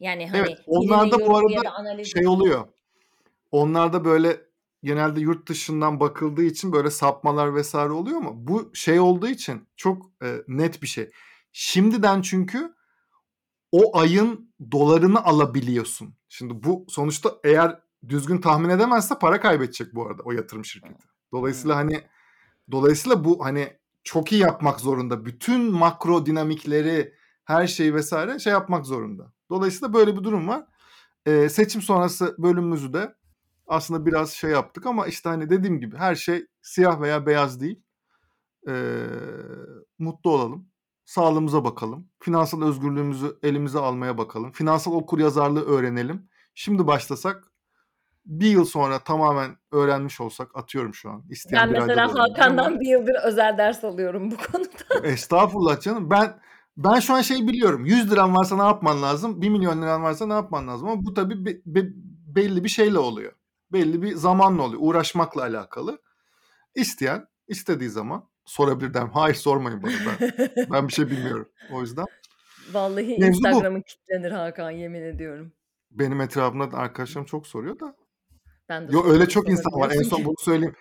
Yani 0.00 0.30
hani 0.30 0.46
evet, 0.48 0.58
onlarda 0.66 1.26
bu 1.26 1.36
arada 1.36 2.04
şey 2.04 2.26
oluyor. 2.26 2.68
Onlarda 3.52 4.04
böyle 4.04 4.36
genelde 4.82 5.20
yurt 5.20 5.48
dışından 5.48 6.00
bakıldığı 6.00 6.42
için 6.42 6.72
böyle 6.72 6.90
sapmalar 6.90 7.54
vesaire 7.54 7.92
oluyor 7.92 8.18
mu? 8.18 8.32
Bu 8.36 8.70
şey 8.74 9.00
olduğu 9.00 9.28
için 9.28 9.68
çok 9.76 10.06
e, 10.22 10.36
net 10.48 10.82
bir 10.82 10.86
şey. 10.86 11.10
Şimdiden 11.52 12.22
çünkü 12.22 12.74
o 13.72 13.98
ayın 13.98 14.54
dolarını 14.72 15.24
alabiliyorsun. 15.24 16.14
Şimdi 16.28 16.62
bu 16.64 16.86
sonuçta 16.88 17.30
eğer 17.44 17.80
düzgün 18.08 18.38
tahmin 18.38 18.68
edemezse 18.68 19.18
para 19.18 19.40
kaybedecek 19.40 19.94
bu 19.94 20.06
arada 20.06 20.22
o 20.22 20.32
yatırım 20.32 20.64
şirketi. 20.64 21.04
Dolayısıyla 21.32 21.76
hani 21.76 22.02
dolayısıyla 22.72 23.24
bu 23.24 23.44
hani 23.44 23.78
çok 24.04 24.32
iyi 24.32 24.40
yapmak 24.40 24.80
zorunda. 24.80 25.24
Bütün 25.26 25.72
makro 25.72 26.26
dinamikleri, 26.26 27.14
her 27.44 27.66
şeyi 27.66 27.96
vs. 27.96 28.12
şey 28.44 28.52
yapmak 28.52 28.86
zorunda. 28.86 29.32
Dolayısıyla 29.50 29.94
böyle 29.94 30.16
bir 30.18 30.24
durum 30.24 30.48
var. 30.48 30.64
Eee, 31.26 31.48
seçim 31.48 31.82
sonrası 31.82 32.36
bölümümüzü 32.38 32.92
de 32.92 33.14
aslında 33.66 34.06
biraz 34.06 34.32
şey 34.32 34.50
yaptık 34.50 34.86
ama 34.86 35.06
işte 35.06 35.28
hani 35.28 35.50
dediğim 35.50 35.80
gibi 35.80 35.96
her 35.96 36.14
şey 36.14 36.46
siyah 36.62 37.00
veya 37.00 37.26
beyaz 37.26 37.60
değil. 37.60 37.82
Eee, 38.68 38.74
mutlu 39.98 40.30
olalım. 40.30 40.71
Sağlığımıza 41.04 41.64
bakalım. 41.64 42.08
Finansal 42.20 42.62
özgürlüğümüzü 42.62 43.38
elimize 43.42 43.78
almaya 43.78 44.18
bakalım. 44.18 44.52
Finansal 44.52 44.92
okuryazarlığı 44.92 45.64
öğrenelim. 45.64 46.28
Şimdi 46.54 46.86
başlasak 46.86 47.52
1 48.26 48.46
yıl 48.46 48.64
sonra 48.64 48.98
tamamen 48.98 49.56
öğrenmiş 49.72 50.20
olsak 50.20 50.56
atıyorum 50.56 50.94
şu 50.94 51.10
an. 51.10 51.24
İsteyen 51.30 51.68
Ben 51.68 51.74
1 51.74 51.78
mesela 51.78 52.08
ama 52.10 52.20
Hakan'dan 52.20 52.80
1 52.80 52.86
yıldır 52.88 53.14
özel 53.24 53.58
ders 53.58 53.84
alıyorum 53.84 54.30
bu 54.30 54.36
konuda. 54.36 55.06
Estağfurullah 55.06 55.80
canım. 55.80 56.10
Ben 56.10 56.40
ben 56.76 57.00
şu 57.00 57.14
an 57.14 57.20
şeyi 57.20 57.48
biliyorum. 57.48 57.86
₺100'n 57.86 58.34
varsa 58.34 58.56
ne 58.56 58.62
yapman 58.62 59.02
lazım? 59.02 59.40
£1.000.000'n 59.42 60.02
varsa 60.02 60.26
ne 60.26 60.32
yapman 60.32 60.68
lazım? 60.68 60.88
Ama 60.88 61.04
bu 61.04 61.14
tabii 61.14 61.44
be 61.46 61.50
be 61.66 61.88
belli 62.36 62.64
bir 62.64 62.68
şeyle 62.68 62.98
oluyor. 62.98 63.32
Belli 63.72 64.02
bir 64.02 64.14
zamanla 64.14 64.62
oluyor. 64.62 64.82
Uğraşmakla 64.84 65.42
alakalı. 65.42 65.98
İsteyen 66.74 67.26
istediği 67.48 67.90
zaman 67.90 68.28
sorabilir 68.44 68.94
derim. 68.94 69.10
Hayır 69.12 69.34
sormayın 69.34 69.82
bana 69.82 69.92
ben. 70.20 70.50
Ben 70.72 70.88
bir 70.88 70.92
şey 70.92 71.10
bilmiyorum. 71.10 71.48
O 71.72 71.80
yüzden. 71.80 72.06
Vallahi. 72.72 73.14
Instagram'ın 73.14 73.82
kilitlenir 73.82 74.30
Hakan 74.30 74.70
yemin 74.70 75.02
ediyorum. 75.02 75.52
Benim 75.90 76.20
etrafımda 76.20 76.72
da 76.72 76.76
arkadaşlarım 76.76 77.26
çok 77.26 77.46
soruyor 77.46 77.80
da. 77.80 77.96
Ben 78.68 78.88
de 78.88 78.92
Yo 78.92 79.04
öyle 79.06 79.28
çok 79.28 79.48
insan 79.48 79.72
var. 79.80 79.90
En 79.90 80.02
son 80.02 80.24
bunu 80.24 80.34
söyleyeyim. 80.38 80.74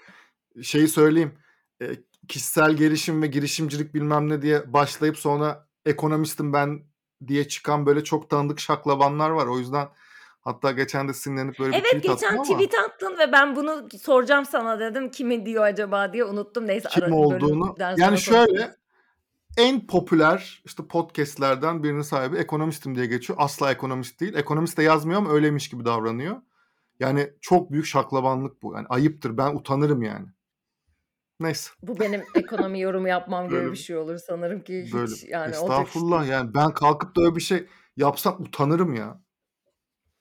Şeyi 0.62 0.88
söyleyeyim. 0.88 1.34
Eee, 1.82 2.04
kişisel 2.28 2.74
gelişim 2.74 3.21
ve 3.21 3.28
girişimcilik 3.28 3.93
bilmem 3.93 4.30
ne 4.30 4.41
diye 4.41 4.74
başlayıp 4.74 5.17
sonra 5.17 5.67
ekonomistim 5.86 6.54
ben 6.54 6.84
diye 7.28 7.47
çıkan 7.47 7.86
böyle 7.86 8.04
çok 8.04 8.30
tanıdık 8.30 8.60
şaklabanlar 8.60 9.30
var. 9.30 9.47
O 9.47 9.60
yüzden 9.60 9.88
hatta 10.41 10.71
geçen 10.71 11.08
de 11.08 11.13
sinirlenip 11.13 11.60
böyle 11.60 11.71
bir 11.71 11.77
Evet 11.77 11.86
tweet 11.86 12.10
attım 12.10 12.15
geçen 12.15 12.34
ama 12.34 12.43
tweet 12.43 12.75
attın 12.75 13.17
ve 13.19 13.32
ben 13.32 13.56
bunu 13.56 13.88
soracağım 14.01 14.45
sana 14.45 14.80
dedim. 14.80 15.12
Kimi 15.12 15.45
diyor 15.45 15.63
acaba 15.63 16.13
diye 16.13 16.25
unuttum. 16.25 16.67
Neyse 16.67 16.89
kim 16.89 17.13
olduğunu 17.13 17.75
yani 17.80 17.95
konuşuruz. 17.95 18.23
şöyle 18.23 18.75
en 19.58 19.88
popüler 19.88 20.62
işte 20.65 20.88
podcast'lerden 20.88 21.84
birinin 21.84 22.01
sahibi 22.01 22.38
ekonomistim 22.38 22.95
diye 22.95 23.06
geçiyor. 23.06 23.39
Asla 23.41 23.71
ekonomist 23.71 24.19
değil. 24.19 24.34
Ekonomist 24.34 24.77
de 24.77 24.84
yazmıyor 24.84 25.19
ama 25.19 25.32
öyleymiş 25.32 25.69
gibi 25.69 25.86
davranıyor. 25.86 26.41
Yani 26.99 27.34
çok 27.41 27.71
büyük 27.71 27.86
şaklabanlık 27.86 28.62
bu. 28.63 28.73
Yani 28.73 28.88
ayıptır. 28.89 29.38
Ben 29.38 29.56
utanırım 29.56 30.01
yani. 30.01 30.27
Neyse. 31.39 31.69
Bu 31.82 31.99
benim 31.99 32.23
ekonomi 32.36 32.80
yorumu 32.82 33.08
yapmam 33.08 33.49
gibi 33.49 33.71
bir 33.71 33.77
şey 33.77 33.97
olur 33.97 34.17
sanırım 34.17 34.62
ki 34.62 34.89
böyle 34.93 35.12
hiç 35.12 35.23
yani 35.23 35.41
olacak 35.41 35.56
iş 35.56 35.62
estağfurullah 35.62 36.27
yani 36.27 36.54
ben 36.54 36.73
kalkıp 36.73 37.15
da 37.15 37.21
öyle 37.21 37.36
bir 37.36 37.41
şey 37.41 37.67
yapsam 37.97 38.41
utanırım 38.41 38.93
ya. 38.93 39.21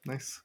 Neyse. 0.06 0.40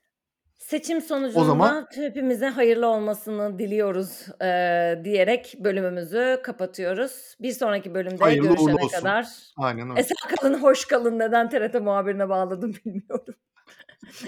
Seçim 0.57 0.97
O 1.33 1.43
zaman 1.43 1.79
sonucunda 1.81 1.87
hepimize 1.95 2.47
hayırlı 2.47 2.87
olmasını 2.87 3.59
diliyoruz, 3.59 4.25
eee, 4.41 5.01
diyerek 5.03 5.55
bölümümüzü 5.59 6.39
kapatıyoruz. 6.43 7.35
Bir 7.41 7.51
sonraki 7.51 7.93
bölümde 7.95 8.17
hayırlı 8.23 8.47
görüşene 8.47 8.75
olsun. 8.75 8.97
kadar 8.97 9.27
Aynen 9.57 9.89
öyle. 9.89 9.99
esen 9.99 10.17
kalın, 10.37 10.53
hoş 10.53 10.85
kalın. 10.85 11.19
Neden 11.19 11.49
TRT 11.49 11.79
muhabirine 11.79 12.29
bağladım 12.29 12.73
bilmiyorum. 12.85 13.35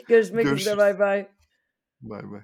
Görüşmek 0.07 0.51
üzere. 0.51 0.51
Görüşürüz. 0.51 0.77
Baybay. 0.77 1.27
Baybay. 2.01 2.43